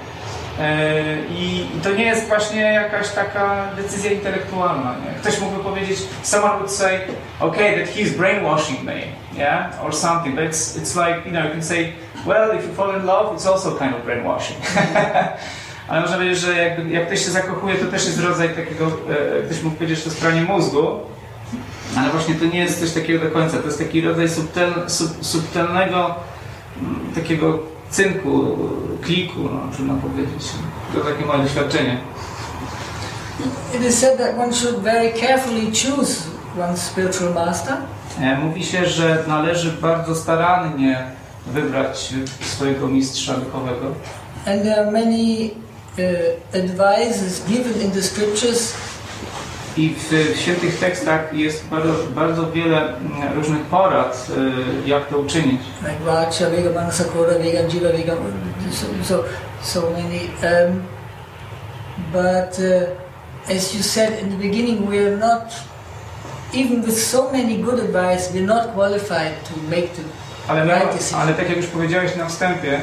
E, 0.59 0.91
I 1.29 1.65
to 1.83 1.93
nie 1.93 2.05
jest 2.05 2.27
właśnie 2.27 2.61
jakaś 2.61 3.09
taka 3.09 3.67
decyzja 3.75 4.11
intelektualna. 4.11 4.95
Nie? 5.05 5.19
Ktoś 5.21 5.39
mógłby 5.39 5.63
powiedzieć, 5.63 5.99
someone 6.23 6.53
would 6.53 6.71
say, 6.71 6.99
okay, 7.39 7.77
that 7.77 7.95
he's 7.95 8.09
brainwashing 8.09 8.83
me, 8.83 9.01
yeah, 9.37 9.85
or 9.85 9.95
something, 9.95 10.35
but 10.35 10.45
it's, 10.45 10.77
it's 10.77 10.95
like, 10.95 11.25
you 11.25 11.31
know, 11.31 11.45
you 11.45 11.51
can 11.51 11.63
say, 11.63 11.93
well, 12.25 12.57
if 12.57 12.67
you 12.67 12.73
fall 12.73 12.99
in 12.99 13.05
love, 13.05 13.35
it's 13.35 13.51
also 13.51 13.71
kind 13.71 13.95
of 13.95 14.05
brainwashing. 14.05 14.57
Ale 15.87 16.01
można 16.01 16.17
powiedzieć, 16.17 16.39
że 16.39 16.53
jak, 16.63 16.89
jak 16.91 17.07
ktoś 17.07 17.25
się 17.25 17.31
zakochuje, 17.31 17.75
to 17.75 17.91
też 17.91 18.05
jest 18.05 18.19
rodzaj 18.19 18.49
takiego, 18.49 18.85
e, 18.85 19.43
ktoś 19.45 19.61
mógł 19.61 19.75
powiedzieć, 19.75 19.97
że 19.97 20.03
to 20.03 20.09
jest 20.09 20.21
pranie 20.21 20.41
mózgu, 20.41 20.99
ale 21.97 22.09
właśnie 22.09 22.35
to 22.35 22.45
nie 22.45 22.59
jest 22.59 22.79
coś 22.79 22.91
takiego 22.91 23.25
do 23.25 23.31
końca. 23.31 23.57
To 23.57 23.65
jest 23.65 23.79
taki 23.79 24.01
rodzaj 24.01 24.29
subtel, 24.29 24.73
sub, 24.87 25.25
subtelnego 25.25 26.15
mm, 26.81 27.13
takiego 27.15 27.59
cynku, 27.89 28.57
kliku, 29.01 29.39
no, 29.39 29.75
trudno 29.75 29.93
powiedzieć. 29.95 30.51
To 30.93 30.99
takie 30.99 31.25
moje 31.25 31.43
doświadczenie. 31.43 31.97
It 33.75 33.85
is 33.89 33.99
said 33.99 34.17
that 34.17 34.37
one 34.37 34.53
should 34.53 34.79
very 34.79 35.13
carefully 35.13 35.71
choose 35.71 36.23
one's 36.57 36.77
spiritual 36.77 37.33
master. 37.33 37.77
E, 38.21 38.37
Mówi 38.37 38.63
się, 38.63 38.85
że 38.85 39.23
należy 39.27 39.71
bardzo 39.71 40.15
starannie 40.15 41.11
wybrać 41.47 42.13
swojego 42.41 42.87
mistrza 42.87 43.33
duchowego. 43.33 43.85
And 44.45 44.63
there 44.63 44.79
are 44.79 44.91
many 44.91 45.51
uh, 45.97 46.55
advices 46.55 47.41
given 47.47 47.81
in 47.81 47.91
the 47.91 48.03
scriptures 48.03 48.73
I 49.77 49.89
w, 49.89 50.09
w 50.35 50.39
świętych 50.39 50.79
tekstach 50.79 51.33
jest 51.33 51.65
bardzo, 51.65 51.93
bardzo 52.15 52.51
wiele 52.51 52.77
mm, 52.97 53.33
różnych 53.35 53.61
porad, 53.61 54.27
y, 54.85 54.89
jak 54.89 55.07
to 55.07 55.17
uczynić. 55.17 55.61
so, 59.03 59.23
so, 59.61 59.81
many. 59.91 60.19
Um, 60.43 60.83
but 62.11 62.59
uh, 62.59 63.55
as 63.55 63.73
you 63.75 63.83
said 63.83 64.19
in 64.23 64.29
the 64.29 64.37
beginning, 64.37 64.89
we 64.89 64.97
are 64.99 65.17
not, 65.17 65.53
even 66.53 66.81
with 66.81 67.03
so 67.03 67.31
many 67.31 67.57
good 67.57 67.79
advice, 67.79 68.31
we're 68.33 68.45
not 68.45 68.73
qualified 68.73 69.33
to 69.45 69.53
make 69.69 69.87
the 69.95 70.03
Ale, 70.47 70.65
right 70.65 70.91
decision. 70.93 71.21
ale 71.21 71.33
tak 71.33 71.49
jak 71.49 71.57
już 71.57 71.67
powiedziałeś 71.67 72.15
na 72.15 72.25
wstępie, 72.25 72.81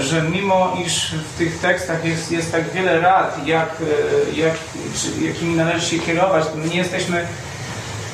że 0.00 0.22
mimo 0.22 0.76
iż 0.86 1.14
w 1.14 1.38
tych 1.38 1.58
tekstach 1.58 2.04
jest, 2.04 2.32
jest 2.32 2.52
tak 2.52 2.70
wiele 2.70 3.00
rad, 3.00 3.46
jak, 3.46 3.76
e, 3.80 4.40
jak, 4.40 4.54
czy, 4.96 5.24
jakimi 5.24 5.56
należy 5.56 5.86
się 5.86 5.98
kierować, 5.98 6.46
to 6.46 6.56
my 6.56 6.68
nie 6.68 6.76
jesteśmy 6.76 7.26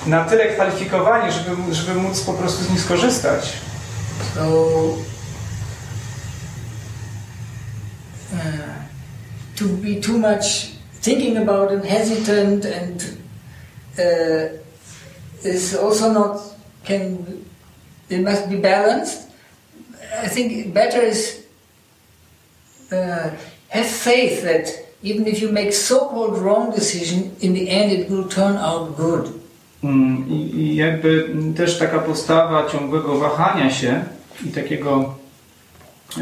na 0.06 0.24
tyle 0.24 0.46
kwalifikowani, 0.46 1.32
żeby, 1.32 1.74
żeby 1.74 2.00
móc 2.00 2.20
po 2.20 2.32
prostu 2.32 2.64
z 2.64 2.70
nich 2.70 2.80
skorzystać. 2.80 3.52
So, 4.34 4.68
uh, 8.32 8.48
to 9.56 9.64
be 9.64 10.00
too 10.00 10.18
much 10.18 10.72
thinking 11.02 11.36
about 11.38 11.72
and 11.72 11.84
hesitant 11.84 12.66
and 12.66 13.04
uh, 13.98 14.50
is 15.44 15.74
also 15.74 16.12
not 16.12 16.40
can 16.84 17.18
it 18.10 18.22
must 18.22 18.48
be 18.48 18.56
balanced. 18.56 19.27
I 20.24 20.28
think 20.28 20.72
better 20.72 21.02
is 21.02 21.46
uh, 22.92 23.30
have 23.68 23.86
faith 23.86 24.42
that 24.42 24.88
even 25.02 25.26
if 25.26 25.40
you 25.40 25.52
make 25.52 25.72
so-called 25.72 26.38
wrong 26.38 26.74
decision, 26.74 27.36
in 27.40 27.52
the 27.52 27.70
end 27.70 27.92
it 27.92 28.10
will 28.10 28.28
turn 28.28 28.56
out 28.56 28.96
good. 28.96 29.32
Mm, 29.82 30.24
I, 30.28 30.76
jakby 30.76 31.28
też 31.56 31.78
taka 31.78 31.98
postawa 31.98 32.70
ciągłego 32.70 33.18
wahania 33.18 33.70
się 33.70 34.04
i 34.46 34.48
takiego 34.48 35.14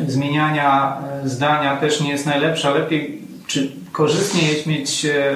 zmieniania 0.08 1.02
e, 1.24 1.28
zdania 1.28 1.76
też 1.76 2.00
nie 2.00 2.10
jest 2.10 2.26
najlepsza. 2.26 2.70
Lepiej 2.70 3.22
czy 3.46 3.72
korzystnie 3.92 4.48
jest 4.52 4.66
mieć 4.66 5.04
e, 5.04 5.34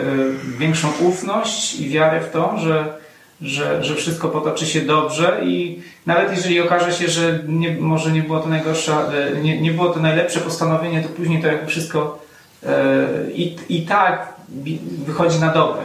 większą 0.59 0.89
ufność 1.01 1.81
i 1.81 1.89
wiarę 1.89 2.21
w 2.21 2.31
to, 2.31 2.59
że, 2.59 2.95
że, 3.41 3.85
że 3.85 3.95
wszystko 3.95 4.29
potoczy 4.29 4.67
się 4.67 4.81
dobrze 4.81 5.41
i 5.45 5.83
nawet 6.07 6.31
jeżeli 6.37 6.61
okaże 6.61 6.93
się, 6.93 7.09
że 7.09 7.43
nie, 7.49 7.77
może 7.81 8.13
nie 8.13 8.23
było 8.23 8.41
to 8.41 8.49
najgorsza, 8.49 9.13
e, 9.13 9.41
nie, 9.41 9.61
nie 9.61 9.73
było 9.73 9.89
to 9.89 10.01
najlepsze 10.01 10.41
postanowienie, 10.41 11.03
to 11.03 11.09
później 11.09 11.43
to 11.43 11.47
jakby 11.47 11.67
wszystko 11.67 12.19
e, 12.67 13.07
i, 13.35 13.57
i 13.69 13.87
tak 13.87 14.35
wychodzi 15.07 15.39
na 15.39 15.53
dobre. 15.53 15.83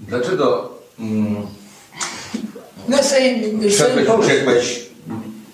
Dlaczego 0.00 0.70
mm, 0.98 1.46
No 2.88 2.96
post. 4.16 4.28
uciekłeś, 4.28 4.80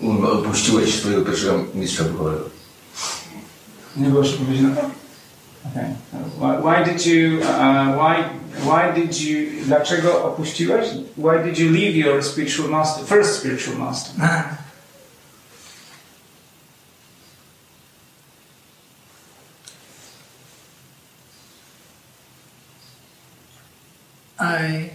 mm, 0.01 0.25
odpuściłeś 0.25 0.95
swojego 0.95 1.25
pierwszego 1.25 1.63
mistrza 1.75 2.03
duchowego? 2.03 2.49
Nie 3.97 4.09
było 4.09 4.23
jeszcze 4.23 4.37
powiedzieć 4.37 4.63
na 4.63 4.75
to? 4.75 5.02
Okay. 5.71 5.95
Why, 6.37 6.59
why 6.59 6.83
did 6.83 7.05
you, 7.05 7.41
uh, 7.41 7.95
why, 7.95 8.23
why 8.63 8.91
did 8.91 9.21
you, 9.21 9.65
dlaczego 9.65 10.23
opuściłeś? 10.23 10.87
Why 11.17 11.43
did 11.43 11.57
you 11.57 11.71
leave 11.71 11.95
your 11.95 12.23
spiritual 12.23 12.69
master, 12.69 13.05
first 13.05 13.39
spiritual 13.39 13.77
master? 13.77 14.15
I 24.39 24.89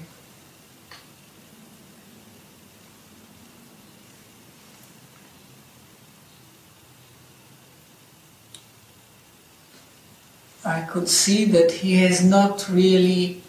I 10.64 10.82
could 10.92 11.08
see 11.08 11.44
that 11.46 11.70
he 11.70 11.96
has 11.96 12.24
not 12.24 12.68
really 12.68 13.40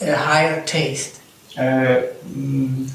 a 0.00 0.16
higher 0.16 0.64
taste. 0.64 1.20
E, 1.56 2.02
mm, 2.36 2.86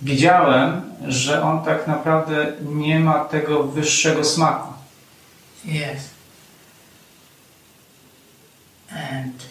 widziałem, 0.00 0.82
że 1.08 1.42
on 1.42 1.64
tak 1.64 1.86
naprawdę 1.86 2.52
nie 2.62 3.00
ma 3.00 3.24
tego 3.24 3.64
wyższego 3.64 4.24
smaku. 4.24 4.72
Yes. 5.64 6.10
And 8.90 9.46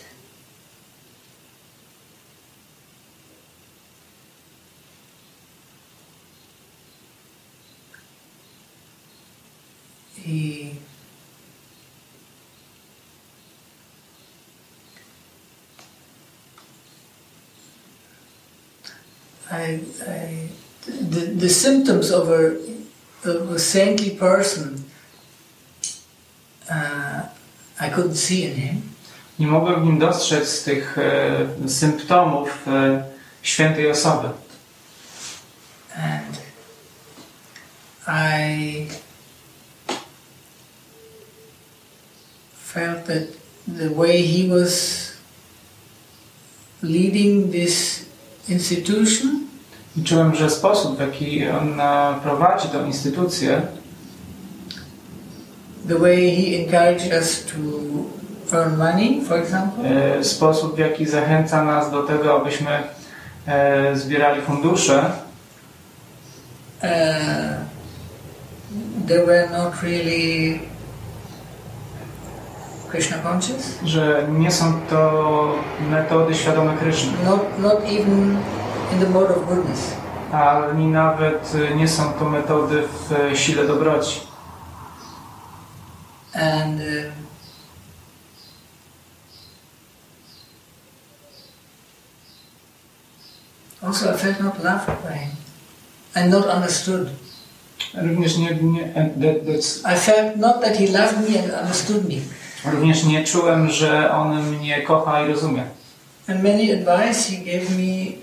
he 10.26 10.87
I, 19.58 19.80
I 20.08 20.50
the, 20.86 21.20
the 21.36 21.50
symptoms 21.50 22.12
of 22.12 22.30
a, 22.30 22.58
of 23.24 23.52
a 23.52 23.60
saintly 23.60 24.12
person 24.12 24.86
uh, 26.70 27.24
I 27.80 27.90
couldn't 27.90 28.16
see 28.16 28.46
in 28.46 28.56
him. 28.56 28.82
Nie 29.40 29.48
mogłem 29.48 29.82
w 29.82 29.86
nim 29.86 30.00
dostrzec 30.00 30.64
tych 30.64 30.98
e, 30.98 31.70
symptomów 31.70 32.68
e, 32.68 33.04
świętej 33.42 33.92
osoby. 33.92 34.30
And 35.96 36.38
I 38.08 38.88
felt 42.66 43.06
that 43.06 43.24
the 43.68 43.90
way 43.90 44.22
he 44.22 44.48
was 44.48 45.12
leading 46.84 47.52
this 47.52 48.06
institution 48.50 49.47
czułem, 50.04 50.36
że 50.36 50.50
sposób, 50.50 50.98
w 50.98 51.00
jaki 51.00 51.50
on 51.50 51.82
e, 51.82 52.14
prowadzi 52.24 52.68
tę 52.68 52.88
instytucję, 52.88 53.62
the 55.88 56.00
way 56.00 56.36
he 56.36 56.58
encouraged 56.58 57.14
us 57.14 57.46
to 57.46 57.58
earn 58.58 58.78
money, 58.78 59.22
for 59.22 59.38
example, 59.38 59.84
e, 59.86 60.24
sposób, 60.24 60.76
w 60.76 60.80
jaki 60.80 61.06
zachęca 61.06 61.64
nas 61.64 61.92
do 61.92 62.04
tego, 62.04 62.42
abyśmy 62.42 62.70
e, 63.48 63.96
zbierali 63.96 64.42
fundusze, 64.42 65.12
uh, 66.84 66.90
they 69.08 69.26
were 69.26 69.50
not 69.50 69.84
really 69.84 70.60
Krishna 72.90 73.18
conscious, 73.18 73.80
że 73.84 74.28
nie 74.32 74.52
są 74.52 74.82
to 74.90 75.54
metody 75.90 76.36
świadome 76.36 76.78
Kryszny, 76.78 77.12
not, 77.26 77.60
not 77.60 77.84
even 77.84 78.38
in 78.92 79.00
the 79.00 79.10
mode 79.10 79.32
of 79.32 79.48
goodness. 79.48 79.94
ani 80.32 80.88
nawet 80.88 81.56
e, 81.56 81.76
nie 81.76 81.88
są 81.88 82.14
to 82.14 82.30
metody 82.30 82.84
w 82.88 83.12
e, 83.12 83.38
sile 83.38 83.68
dobroci. 83.68 84.20
And 86.34 86.80
uh, 86.80 87.12
also, 93.82 94.14
I 94.14 94.18
felt 94.18 94.40
not 94.40 94.64
loved 94.64 95.04
by 95.04 95.14
him 95.14 95.32
and 96.14 96.32
not 96.32 96.46
understood. 96.46 97.10
Również 97.94 98.38
nie, 98.38 98.56
nie, 98.56 98.94
that, 98.94 99.46
that's, 99.46 99.86
I 99.86 99.96
felt 100.00 100.38
not 100.38 100.62
that 100.62 100.78
he 100.78 100.88
loved 100.88 101.30
me 101.30 101.40
and 101.40 101.52
understood 101.52 102.10
me. 102.10 102.16
również 102.66 103.04
nie 103.04 103.24
czułem, 103.24 103.70
że 103.70 104.12
on 104.12 104.44
mnie 104.44 104.82
kocha 104.82 105.26
i 105.26 105.28
rozumie. 105.28 105.64
And 106.30 106.44
many 106.44 106.74
advice 106.74 107.30
he 107.30 107.38
gave 107.38 107.70
me, 107.70 108.14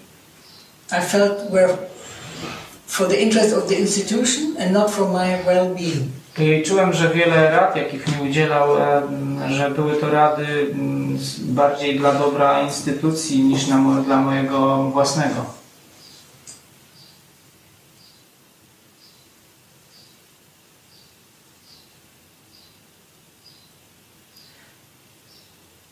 I 0.92 1.00
felt 1.00 1.50
were 1.50 1.76
for 2.86 3.08
the 3.08 3.20
interest 3.20 3.56
of 3.56 3.68
the 3.68 3.78
institution 3.78 4.56
and 4.58 4.72
not 4.72 4.90
for 4.90 5.08
my 5.08 5.42
well-being. 5.46 6.10
I 6.38 6.62
czułem, 6.62 6.92
że 6.92 7.08
wiele 7.08 7.50
rad, 7.50 7.76
jakich 7.76 8.08
mi 8.08 8.30
udzielał, 8.30 8.76
em, 8.76 9.40
że 9.48 9.70
były 9.70 9.96
to 9.96 10.10
rady 10.10 10.46
mm, 10.72 11.18
bardziej 11.38 11.98
dla 11.98 12.12
dobra 12.12 12.62
instytucji 12.62 13.42
niż 13.42 13.66
na, 13.66 14.02
dla 14.06 14.16
mojego 14.16 14.84
własnego. 14.90 15.44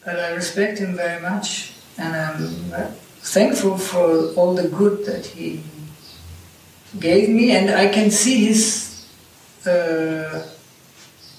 But 0.05 0.15
I 0.15 0.35
respect 0.35 0.79
him 0.79 0.97
very 0.97 1.21
much 1.21 1.73
and 1.99 2.15
I'm 2.15 2.37
thankful 3.23 3.79
for 3.79 4.33
all 4.37 4.55
the 4.55 4.69
good 4.69 5.07
that 5.07 5.27
he 5.27 5.61
gave 6.99 7.29
me 7.29 7.57
and 7.57 7.71
I 7.71 7.89
can 7.89 8.11
see 8.11 8.47
his 8.47 9.07
uh, 9.67 10.43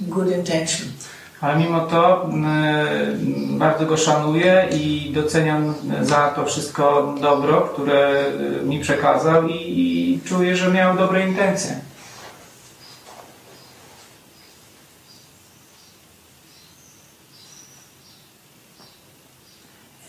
good 0.10 0.32
intention. 0.32 0.94
Ale 1.42 1.60
mimo 1.60 1.88
to 1.88 2.30
mm, 2.32 3.58
bardzo 3.60 3.86
go 3.86 3.98
szanuję 3.98 4.68
i 4.72 5.12
doceniam 5.14 5.74
za 6.02 6.30
to 6.30 6.46
wszystko 6.46 7.16
dobro, 7.22 7.62
które 7.62 8.26
y, 8.62 8.66
mi 8.66 8.80
przekazał 8.80 9.48
i, 9.48 9.54
i 9.54 10.20
czuję, 10.26 10.56
że 10.56 10.72
miał 10.72 10.98
dobre 10.98 11.28
intencje. 11.28 11.80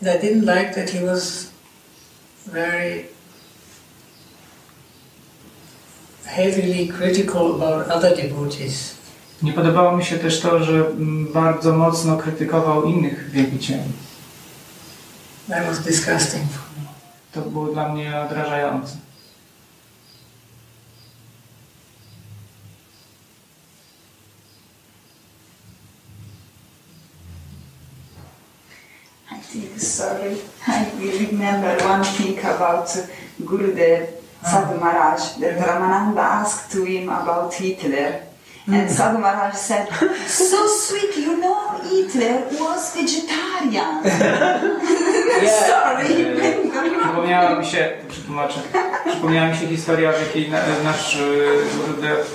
I 0.01 0.05
didn't 0.05 0.45
like 0.45 0.75
that 0.75 0.89
he 0.91 1.05
was 1.05 1.54
very 2.47 3.05
heavily 6.25 6.87
critical 6.87 7.55
about 7.55 7.87
other 7.87 8.15
devotees. 8.15 8.95
Nie 9.41 9.53
podobało 9.53 9.97
mi 9.97 10.05
się 10.05 10.17
też 10.17 10.39
to, 10.39 10.63
że 10.63 10.87
mm, 10.87 11.33
bardzo 11.33 11.73
mocno 11.73 12.17
krytykował 12.17 12.83
innych 12.83 13.29
wielbicieli. 13.31 13.91
That 15.49 15.65
was 15.65 15.83
disgusting. 15.83 16.45
To 17.31 17.41
było 17.41 17.67
dla 17.67 17.93
mnie 17.93 18.21
odrażające. 18.21 19.04
Think, 29.55 29.79
sorry, 29.79 30.35
I 30.67 30.83
will 30.99 31.17
remember 31.31 31.77
one 31.87 32.03
thing 32.03 32.37
about 32.39 32.87
Gurudev 33.39 34.07
Sadhu 34.43 34.77
Maharaj 34.83 35.21
that 35.39 35.57
Ramananda 35.59 36.19
asked 36.41 36.71
to 36.73 36.83
him 36.83 37.07
about 37.07 37.53
Hitler. 37.53 38.19
And 38.67 38.91
Sadhu 38.91 39.19
Maharaj 39.19 39.55
said, 39.55 39.87
So 40.27 40.67
sweet, 40.67 41.15
you 41.17 41.37
know, 41.37 41.79
Hitler 41.89 42.43
was 42.59 42.93
vegetarian. 42.95 44.03
sorry. 45.67 46.35
Przypomniała 47.01 47.55
mi 47.59 47.65
się, 47.65 47.91
przetłumaczę, 48.09 48.59
przypomniała 49.11 49.47
mi 49.47 49.57
się 49.57 49.67
historia, 49.67 50.11
w 50.11 50.19
jakiej 50.27 50.51
na- 50.51 50.59
nasz 50.83 51.15
y, 51.15 51.57
Gurudev 51.77 52.25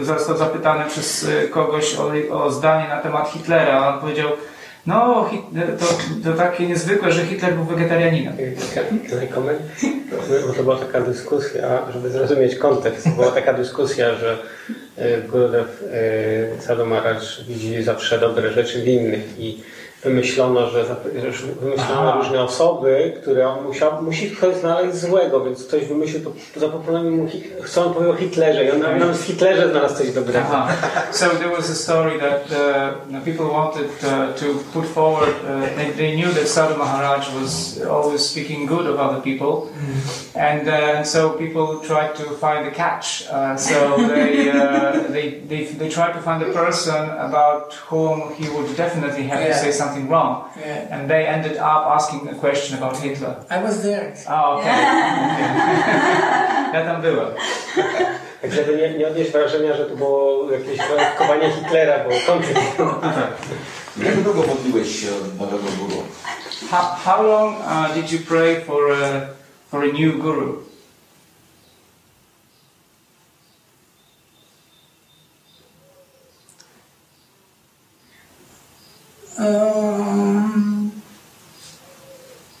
y, 0.00 0.04
został 0.04 0.36
zapytany 0.36 0.84
przez 0.90 1.26
kogoś 1.50 1.94
o, 1.94 2.12
o 2.44 2.50
zdanie 2.50 2.88
na 2.88 3.00
temat 3.00 3.28
Hitlera. 3.28 3.72
a 3.80 3.94
On 3.94 4.00
powiedział, 4.00 4.28
no 4.86 5.30
to, 5.80 5.86
to 6.30 6.36
takie 6.36 6.66
niezwykłe, 6.66 7.12
że 7.12 7.26
Hitler 7.26 7.54
był 7.54 7.64
wegetarianinem. 7.64 8.36
Bo 10.46 10.52
to 10.52 10.62
była 10.62 10.76
taka 10.76 11.00
dyskusja, 11.00 11.78
żeby 11.92 12.10
zrozumieć 12.10 12.56
kontekst, 12.56 13.08
była 13.08 13.30
taka 13.30 13.52
dyskusja, 13.52 14.14
że 14.14 14.38
e, 14.96 15.20
Gurudev 15.20 15.68
e, 16.58 16.62
Sadhu 16.62 16.86
Maharaj 16.86 17.16
widzi 17.48 17.82
zawsze 17.82 18.18
dobre 18.18 18.52
rzeczy 18.52 18.82
w 18.82 18.88
innych 18.88 19.38
i 19.38 19.60
wymyślono, 20.04 20.70
że 20.70 20.84
że 20.84 20.94
wymyślono 21.60 22.00
Aha. 22.10 22.18
różne 22.18 22.42
osoby, 22.42 23.12
które 23.22 23.48
on 23.48 23.64
musiał, 23.64 24.02
musi 24.02 24.30
ktoś 24.30 24.54
znaleźć 24.56 24.96
złego, 24.96 25.44
więc 25.44 25.66
ktoś 25.66 25.84
wymyślił, 25.84 26.20
to 26.54 26.60
zaproponował 26.60 27.10
mu, 27.10 27.28
Hi- 27.28 27.42
chcą 27.62 27.84
on 27.84 27.92
powiedział 27.94 28.12
o 28.14 28.16
Hitlerze 28.16 28.64
i 28.64 28.70
on 28.70 28.78
nam 28.80 29.14
w 29.14 29.22
Hitlerze 29.24 29.70
znalazł 29.70 29.94
coś 29.96 30.12
dobrego. 30.12 30.38
Aha. 30.52 30.68
So 31.12 31.26
there 31.26 31.50
was 31.56 31.70
a 31.70 31.74
story 31.74 32.18
that 32.18 32.44
uh, 32.52 33.24
people 33.24 33.46
wanted 33.46 33.86
uh, 34.04 34.34
to 34.40 34.46
put 34.74 34.86
forward. 34.86 35.28
Uh, 35.44 35.76
they, 35.76 35.92
they 35.92 36.16
knew 36.16 36.34
that 36.34 36.48
Sadhu 36.48 36.76
Maharaj 36.78 37.20
was 37.40 37.80
always 37.90 38.20
speaking 38.30 38.68
good 38.68 38.86
of 38.86 38.96
other 39.00 39.20
people, 39.22 39.52
and 40.34 40.68
uh, 40.68 41.04
so 41.04 41.30
people 41.30 41.66
tried 41.88 42.14
to 42.16 42.24
find 42.40 42.66
a 42.66 42.70
catch. 42.70 43.06
Uh, 43.30 43.56
so 43.56 43.96
they, 44.08 44.50
uh, 44.50 45.12
they 45.12 45.26
they 45.48 45.64
they 45.80 45.88
tried 45.88 46.12
to 46.14 46.20
find 46.20 46.42
a 46.42 46.52
person 46.64 47.00
about 47.28 47.74
whom 47.90 48.20
he 48.38 48.46
would 48.54 48.76
definitely 48.76 49.22
have 49.30 49.40
to 49.40 49.48
Yeah. 49.48 49.60
say 49.64 49.72
something 49.72 49.91
wrong, 50.00 50.36
Yeah. 50.56 50.94
and 50.94 51.08
they 51.08 51.26
ended 51.26 51.52
up 51.56 51.86
asking 51.96 52.28
a 52.28 52.34
question 52.34 52.78
about 52.82 52.96
Hitler. 52.96 53.34
I 53.50 53.62
was 53.62 53.82
there. 53.82 54.12
Oh, 54.28 54.58
okay. 54.58 54.72
ja 56.74 56.84
tam 56.84 57.02
byłem. 57.02 57.28
Tak, 58.42 58.52
żeby 58.52 58.76
nie, 58.76 58.98
nie 58.98 59.08
odnieść 59.08 59.30
wrażenia, 59.30 59.74
że 59.76 59.84
to 59.84 59.96
było 59.96 60.50
jakieś 60.50 60.78
kwalifikowanie 60.78 61.50
Hitlera, 61.50 62.04
bo 62.04 62.10
konflikt. 62.32 62.78
Jak 64.06 64.16
długo 64.22 64.42
modliłeś 64.48 65.00
się 65.00 65.06
od 65.14 65.40
nowego 65.40 65.64
guru? 65.78 66.02
How, 66.70 66.80
how 67.04 67.22
long 67.22 67.56
uh, 67.60 67.94
did 67.94 68.12
you 68.12 68.18
pray 68.28 68.60
for 68.60 68.92
a, 68.92 69.20
for 69.70 69.82
a 69.84 69.86
new 69.86 70.18
guru? 70.18 70.58
Um, 79.42 80.92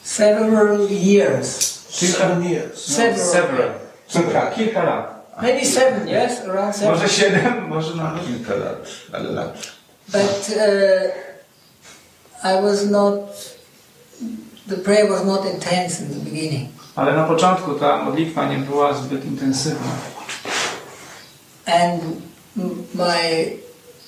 several 0.02 0.88
years. 0.90 1.46
Seven 1.88 2.42
years. 2.42 2.84
Several. 2.84 3.18
Several. 3.18 3.72
Kilka. 4.08 4.50
Kilka 4.54 4.82
lat. 4.82 5.04
Maybe 5.42 5.64
seven, 5.64 6.08
yes, 6.08 6.44
around 6.44 6.74
seven. 6.74 6.94
Może 6.94 7.08
siedem, 7.08 7.68
może 7.68 7.94
nawet. 7.94 8.26
Kilka 8.26 8.54
lat, 8.54 8.86
ale 9.12 9.30
lat. 9.30 9.56
But 10.12 10.50
uh, 10.56 11.10
I 12.44 12.60
was 12.60 12.90
not, 12.90 13.14
the 14.66 14.76
prayer 14.76 15.06
was 15.08 15.24
not 15.24 15.46
intense 15.46 16.00
in 16.00 16.08
the 16.08 16.30
beginning. 16.30 16.68
Ale 16.96 17.12
na 17.16 17.24
początku 17.24 17.74
ta 17.74 18.02
modlitwa 18.04 18.48
nie 18.48 18.58
była 18.58 18.94
zbyt 18.94 19.24
intensywna. 19.24 19.92
And 21.66 22.02
my, 22.94 23.52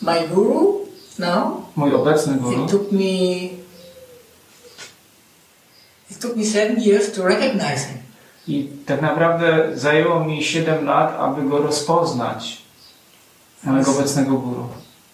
my 0.02 0.28
guru 0.28 0.83
now, 1.18 1.62
Mój 1.76 1.94
obecny 1.94 2.34
guru 2.34 2.64
it 2.64 2.70
took 2.70 2.92
me, 2.92 3.44
it 6.10 6.18
took 6.20 6.36
me 6.36 6.44
seven 6.44 6.82
years 6.82 7.12
to 7.12 7.22
recognize 7.28 7.86
him. 7.86 7.98
i 8.48 8.68
tak 8.86 9.02
naprawdę 9.02 9.68
zajęło 9.74 10.24
mi 10.24 10.44
7 10.44 10.84
lat, 10.84 11.14
aby 11.18 11.42
go 11.42 11.58
rozpoznać. 11.58 12.62
Mojego 13.64 13.90
obecnego 13.90 14.32
guru. 14.32 14.68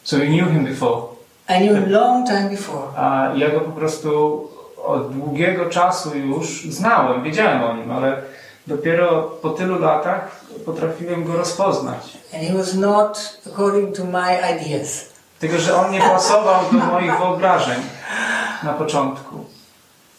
So 0.04 0.16
you 0.16 0.26
knew 0.26 0.52
him 0.52 0.64
before. 0.64 1.02
I 1.48 1.58
knew 1.58 1.74
him 1.74 1.92
long 1.92 2.26
time 2.26 2.50
before. 2.50 2.86
A 2.96 3.32
ja 3.36 3.50
go 3.50 3.60
po 3.60 3.72
prostu 3.72 4.48
od 4.84 5.14
długiego 5.16 5.66
czasu 5.66 6.16
już 6.18 6.66
znałem, 6.70 7.22
wiedziałem 7.22 7.64
o 7.64 7.76
nim, 7.76 7.90
ale 7.90 8.22
dopiero 8.66 9.22
po 9.22 9.50
tylu 9.50 9.78
latach 9.78 10.40
potrafiłem 10.66 11.24
go 11.24 11.36
rozpoznać. 11.36 12.18
And 12.34 12.42
he 12.42 12.54
was 12.54 12.74
not 12.74 13.38
according 13.46 13.96
to 13.96 14.04
my 14.04 14.38
ideas. 14.56 15.09
Tylko, 15.40 15.58
że 15.58 15.76
on 15.76 15.92
nie 15.92 16.00
pasował 16.00 16.60
do 16.72 16.78
moich 16.78 17.18
wyobrażeń 17.18 17.80
na 18.62 18.72
początku. 18.72 19.44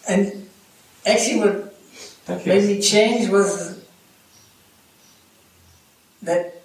And 0.08 0.28
actually 1.06 1.40
what 1.40 1.72
Tak 2.26 2.46
made 2.46 2.64
me 2.64 2.82
change 2.82 3.30
was 3.32 3.74
that 6.26 6.62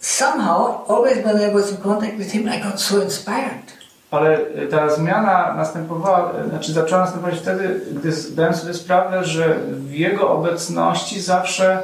somehow, 0.00 0.84
always 0.88 1.18
when 1.24 1.36
I 1.36 1.52
was 1.54 1.70
in 1.70 1.76
contact 1.76 2.16
with 2.16 2.32
him, 2.32 2.48
I 2.48 2.60
got 2.60 2.80
so 2.80 3.02
inspired. 3.02 3.80
Ale 4.10 4.38
ta 4.70 4.90
zmiana 4.90 5.54
następowała, 5.54 6.32
znaczy 6.48 6.72
zaczęła 6.72 7.00
następować 7.00 7.38
wtedy, 7.38 7.80
gdy 7.92 8.12
zdałem 8.12 8.54
sobie 8.54 8.74
sprawę, 8.74 9.24
że 9.24 9.54
w 9.70 9.92
jego 9.92 10.30
obecności 10.30 11.20
zawsze, 11.20 11.82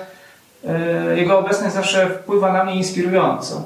e, 0.64 1.16
jego 1.16 1.38
obecność 1.38 1.74
zawsze 1.74 2.10
wpływa 2.10 2.52
na 2.52 2.64
mnie 2.64 2.74
inspirująco. 2.74 3.62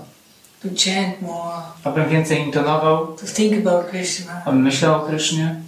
To 0.63 0.69
chant 0.69 1.23
more, 1.23 1.63
Abym 1.85 2.09
więcej 2.09 2.41
intonował, 2.41 3.07
to 3.07 3.27
think 3.37 3.67
about 3.67 3.87
Krishna 3.91 4.43
abym 4.45 4.63
myślał 4.63 4.95
o 4.97 5.01
Krysznie 5.07 5.61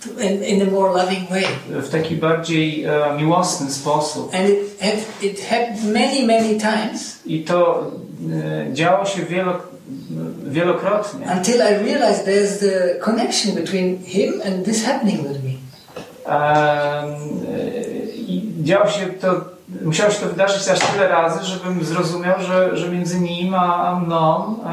to, 0.00 0.22
in, 0.22 0.44
in 0.44 0.62
a 0.68 0.70
more 0.70 0.92
loving 1.02 1.28
way. 1.30 1.44
w 1.68 1.88
taki 1.90 2.16
bardziej 2.16 2.84
e, 2.84 2.90
miłosny 3.18 3.70
sposób. 3.70 4.34
And 4.34 4.48
it, 4.48 4.80
had, 4.80 5.22
it 5.22 5.40
happened 5.40 5.84
many, 5.84 6.26
many 6.26 6.60
times 6.60 7.18
I 7.26 7.44
to 7.44 7.90
e, 8.70 8.74
działo 8.74 9.04
się 9.06 9.22
wielo, 9.22 9.54
wielokrotnie. 10.44 11.26
until 11.36 11.56
I 11.62 11.74
realized 11.84 12.24
there's 12.26 12.58
the 12.60 12.98
connection 13.00 13.54
between 13.54 13.98
him 14.04 14.42
and 14.44 14.64
this 14.64 14.84
happening 14.84 15.22
with 15.28 15.44
me. 15.44 15.50
I 18.16 18.42
działo 18.62 18.88
się 18.90 19.06
to, 19.06 19.44
musiało 19.84 20.10
się 20.10 20.20
to 20.20 20.26
wydarzyć 20.26 20.68
aż 20.68 20.78
tyle 20.78 21.08
razy, 21.08 21.44
żebym 21.44 21.84
zrozumiał, 21.84 22.42
że, 22.42 22.76
że 22.76 22.88
między 22.88 23.20
nim 23.20 23.54
a 23.54 24.00
mną, 24.00 24.56
e, 24.64 24.68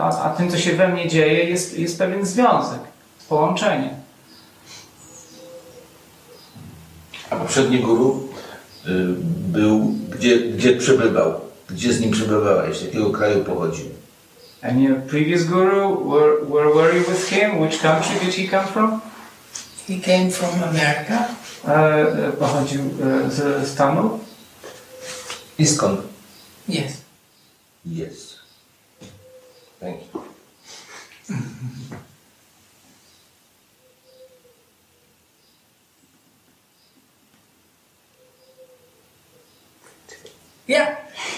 a, 0.00 0.22
a 0.22 0.30
tym, 0.30 0.50
co 0.50 0.58
się 0.58 0.72
we 0.72 0.88
mnie 0.88 1.08
dzieje, 1.08 1.44
jest, 1.44 1.78
jest 1.78 1.98
pewien 1.98 2.26
związek, 2.26 2.80
połączenie. 3.28 3.90
A 7.30 7.36
poprzedni 7.36 7.78
guru 7.78 8.28
y, 8.86 8.90
był, 9.48 9.94
gdzie, 10.10 10.38
gdzie 10.40 10.76
przebywał? 10.76 11.40
Gdzie 11.70 11.92
z 11.92 12.00
nim 12.00 12.10
przebywałeś? 12.10 12.78
Z 12.78 12.82
jakiego 12.82 13.10
kraju 13.10 13.44
pochodził? 13.44 13.86
And 14.62 14.80
your 14.80 14.96
previous 14.96 15.44
guru, 15.44 16.10
where, 16.10 16.44
where 16.48 16.74
were 16.74 16.96
you 16.96 17.04
with 17.04 17.28
him? 17.28 17.60
Which 17.60 17.80
country 17.82 18.14
did 18.24 18.34
he 18.34 18.48
come 18.48 18.66
from? 18.66 19.00
He 19.88 20.00
came 20.00 20.30
from 20.30 20.62
America. 20.62 21.28
E, 21.68 21.72
e, 22.28 22.32
pochodził 22.32 22.80
e, 22.80 23.30
ze 23.30 23.66
Stanów. 23.66 24.25
I 25.58 25.66
skąd? 25.66 26.00
Yes. 26.68 26.92
Jest. 27.86 28.38
Dzięki. 29.82 30.06
Yeah, 40.68 40.96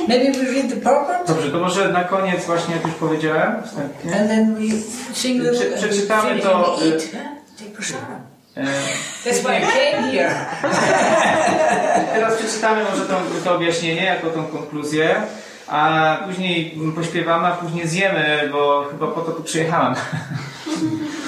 maybe 0.08 0.32
we 0.32 0.50
read 0.50 0.70
the 0.70 0.76
program 0.76 1.26
Dobrze, 1.26 1.50
to 1.50 1.58
może 1.58 1.92
na 1.92 2.04
koniec 2.04 2.44
właśnie, 2.44 2.74
jak 2.74 2.86
już 2.86 2.94
powiedziałem 2.94 3.62
wstępnie, 3.64 4.20
and 4.20 4.28
then 4.28 4.54
we 4.54 4.76
sing 5.14 5.42
a 5.46 5.50
Prze- 5.50 5.76
przeczytamy 5.76 6.40
to, 6.40 6.78
eat. 6.84 7.12
Yeah? 7.12 7.28
Take 7.58 7.70
e, 7.70 8.27
That's 9.24 9.42
why 9.42 9.56
I 9.56 9.60
came 9.60 10.10
here. 10.12 10.34
teraz 12.14 12.36
przeczytamy 12.36 12.84
może 12.84 13.06
to, 13.06 13.20
to 13.44 13.54
objaśnienie, 13.54 14.04
jako 14.04 14.30
tą 14.30 14.44
konkluzję, 14.44 15.16
a 15.68 16.16
później 16.26 16.78
pośpiewamy, 16.94 17.46
a 17.46 17.50
później 17.50 17.88
zjemy, 17.88 18.48
bo 18.52 18.84
chyba 18.90 19.06
po 19.06 19.20
to 19.20 19.32
tu 19.32 19.42
przyjechałem. 19.42 19.94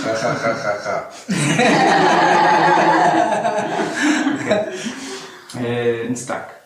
Ha, 0.04 0.10
ha, 0.22 0.34
ha, 0.42 0.54
ha, 0.54 0.72
ha. 0.84 1.02
E, 5.60 6.04
Więc 6.04 6.26
tak. 6.26 6.60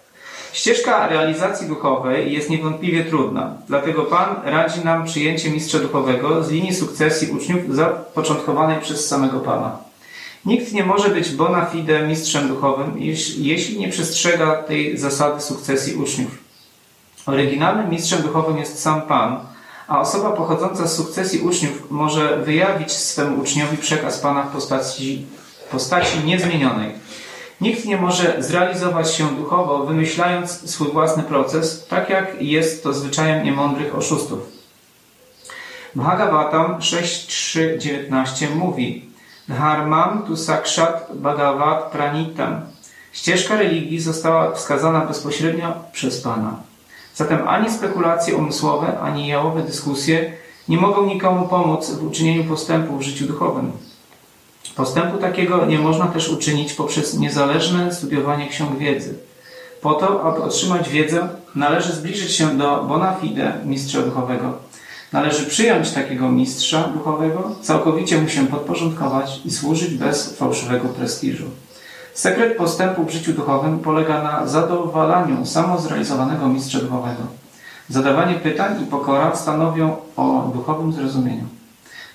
Ścieżka 0.52 1.08
realizacji 1.08 1.68
duchowej 1.68 2.32
jest 2.32 2.50
niewątpliwie 2.50 3.04
trudna, 3.04 3.56
dlatego 3.68 4.02
Pan 4.02 4.36
radzi 4.44 4.84
nam 4.84 5.04
przyjęcie 5.04 5.50
mistrza 5.50 5.78
duchowego 5.78 6.42
z 6.42 6.50
linii 6.50 6.74
sukcesji 6.74 7.30
uczniów 7.30 7.74
zapoczątkowanej 7.74 8.80
przez 8.80 9.08
samego 9.08 9.40
Pana. 9.40 9.83
Nikt 10.46 10.72
nie 10.72 10.84
może 10.84 11.08
być 11.08 11.30
bona 11.30 11.64
fide 11.64 12.06
mistrzem 12.08 12.48
duchowym, 12.48 12.98
jeś- 12.98 13.36
jeśli 13.38 13.78
nie 13.78 13.88
przestrzega 13.88 14.62
tej 14.62 14.98
zasady 14.98 15.40
sukcesji 15.40 15.94
uczniów. 15.94 16.38
Oryginalnym 17.26 17.90
mistrzem 17.90 18.22
duchowym 18.22 18.58
jest 18.58 18.82
sam 18.82 19.02
Pan, 19.02 19.40
a 19.88 20.00
osoba 20.00 20.30
pochodząca 20.30 20.86
z 20.88 20.96
sukcesji 20.96 21.40
uczniów 21.40 21.90
może 21.90 22.36
wyjawić 22.36 22.92
swemu 22.92 23.40
uczniowi 23.40 23.76
przekaz 23.76 24.18
Pana 24.18 24.42
w 24.42 24.52
postaci, 24.52 25.26
postaci 25.70 26.18
niezmienionej. 26.24 26.92
Nikt 27.60 27.84
nie 27.84 27.96
może 27.96 28.36
zrealizować 28.38 29.14
się 29.14 29.36
duchowo, 29.36 29.86
wymyślając 29.86 30.70
swój 30.70 30.88
własny 30.92 31.22
proces, 31.22 31.86
tak 31.88 32.10
jak 32.10 32.42
jest 32.42 32.82
to 32.82 32.92
zwyczajem 32.92 33.44
niemądrych 33.44 33.94
oszustów. 33.94 34.38
Bhagavatam 35.94 36.78
6.3.19 36.80 38.56
mówi 38.56 39.13
Dharmam 39.48 40.22
tu 40.26 40.36
sakshat 40.36 41.08
bhagavat 41.14 41.90
pranitam. 41.92 42.60
Ścieżka 43.12 43.56
religii 43.56 44.00
została 44.00 44.52
wskazana 44.52 45.00
bezpośrednio 45.00 45.74
przez 45.92 46.20
Pana. 46.20 46.56
Zatem 47.14 47.48
ani 47.48 47.70
spekulacje 47.70 48.36
umysłowe, 48.36 49.00
ani 49.00 49.26
jałowe 49.26 49.62
dyskusje 49.62 50.32
nie 50.68 50.76
mogą 50.76 51.06
nikomu 51.06 51.48
pomóc 51.48 51.90
w 51.90 52.06
uczynieniu 52.06 52.44
postępu 52.44 52.96
w 52.96 53.02
życiu 53.02 53.26
duchowym. 53.26 53.72
Postępu 54.76 55.18
takiego 55.18 55.66
nie 55.66 55.78
można 55.78 56.06
też 56.06 56.28
uczynić 56.28 56.72
poprzez 56.72 57.14
niezależne 57.18 57.94
studiowanie 57.94 58.48
ksiąg 58.48 58.78
wiedzy. 58.78 59.18
Po 59.80 59.94
to, 59.94 60.22
aby 60.22 60.42
otrzymać 60.42 60.88
wiedzę, 60.88 61.28
należy 61.54 61.92
zbliżyć 61.92 62.32
się 62.32 62.58
do 62.58 62.84
bona 62.84 63.14
fide, 63.14 63.52
mistrza 63.64 64.02
duchowego. 64.02 64.52
Należy 65.14 65.46
przyjąć 65.46 65.90
takiego 65.90 66.28
mistrza 66.28 66.88
duchowego, 66.88 67.50
całkowicie 67.62 68.18
mu 68.18 68.28
się 68.28 68.46
podporządkować 68.46 69.40
i 69.44 69.50
służyć 69.50 69.94
bez 69.94 70.36
fałszywego 70.36 70.88
prestiżu. 70.88 71.44
Sekret 72.14 72.56
postępu 72.56 73.04
w 73.04 73.10
życiu 73.10 73.32
duchowym 73.32 73.78
polega 73.78 74.22
na 74.22 74.46
zadowalaniu 74.46 75.46
samozrealizowanego 75.46 76.48
mistrza 76.48 76.78
duchowego. 76.78 77.22
Zadawanie 77.88 78.34
pytań 78.34 78.82
i 78.82 78.86
pokora 78.86 79.36
stanowią 79.36 79.96
o 80.16 80.50
duchowym 80.54 80.92
zrozumieniu. 80.92 81.44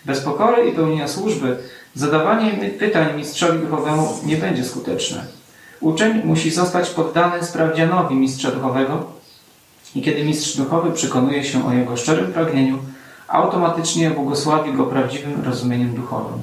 Bez 0.06 0.22
pokory 0.22 0.70
i 0.70 0.76
pełnienia 0.76 1.08
służby 1.08 1.58
zadawanie 1.95 2.52
pytań 2.80 3.18
mistrzowi 3.18 3.60
duchowemu 3.60 4.08
nie 4.26 4.38
będzie 4.38 4.66
skuteczne. 4.66 5.26
Uczeń 5.80 6.22
musi 6.26 6.52
zostać 6.52 6.89
poddany 6.89 7.43
sprawdzianowi 7.43 8.16
mistrza 8.16 8.52
duchowego 8.52 9.20
i 9.95 10.02
kiedy 10.02 10.24
mistrz 10.24 10.58
duchowy 10.58 10.91
przekonuje 10.91 11.43
się 11.43 11.68
o 11.68 11.74
jego 11.74 11.97
szczerym 11.97 12.34
pragnieniu, 12.34 12.78
automatycznie 13.30 14.11
błogosławi 14.11 14.73
go 14.73 14.86
prawdziwym 14.86 15.43
rozumieniem 15.45 15.93
duchowym. 15.93 16.39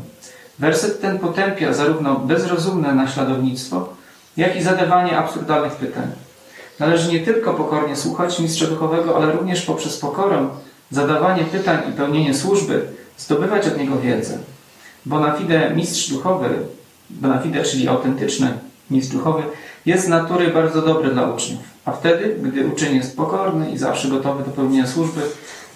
Werset 0.59 1.01
ten 1.01 1.19
potępia 1.19 1.73
zarówno 1.73 2.15
bezrozumne 2.15 2.95
naśladownictwo, 2.95 3.89
jak 4.37 4.57
i 4.57 4.63
zadawanie 4.63 5.19
absurdalnych 5.19 5.73
pytań. 5.73 6.11
Należy 6.81 7.13
nie 7.13 7.21
tylko 7.21 7.55
pokornie 7.55 7.97
słuchać 7.97 8.39
mistrza 8.39 8.67
duchowego, 8.67 9.17
ale 9.17 9.33
również 9.33 9.63
poprzez 9.63 9.99
pokorę, 9.99 10.49
zadawanie 10.91 11.45
pytań 11.45 11.79
i 11.89 11.93
pełnienie 11.93 12.35
służby 12.35 12.87
zdobywać 13.19 13.67
od 13.67 13.79
niego 13.79 13.99
wiedzę. 13.99 14.39
Bona 15.07 15.33
fide 15.33 15.71
mistrz 15.75 16.11
duchowy, 16.11 16.49
bona 17.11 17.39
fide, 17.39 17.63
czyli 17.63 17.89
autentyczny 17.89 18.53
mistrz 18.91 19.13
duchowy, 19.13 19.43
jest 19.87 20.05
z 20.05 20.09
natury 20.09 20.49
bardzo 20.49 20.83
dobry 20.83 21.11
dla 21.11 21.31
uczniów. 21.31 21.61
A 21.85 21.93
wtedy, 21.93 22.37
gdy 22.43 22.67
uczeń 22.67 22.97
jest 22.97 23.17
pokorny 23.17 23.71
i 23.71 23.79
zawsze 23.79 24.09
gotowy 24.09 24.45
do 24.45 24.51
pełnienia 24.51 24.87
służby, 24.87 25.21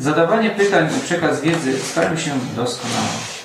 zadawanie 0.00 0.50
pytań 0.50 0.88
i 0.98 1.00
przekaz 1.00 1.40
wiedzy 1.40 1.78
stają 1.78 2.16
się 2.16 2.30
doskonałe. 2.56 3.39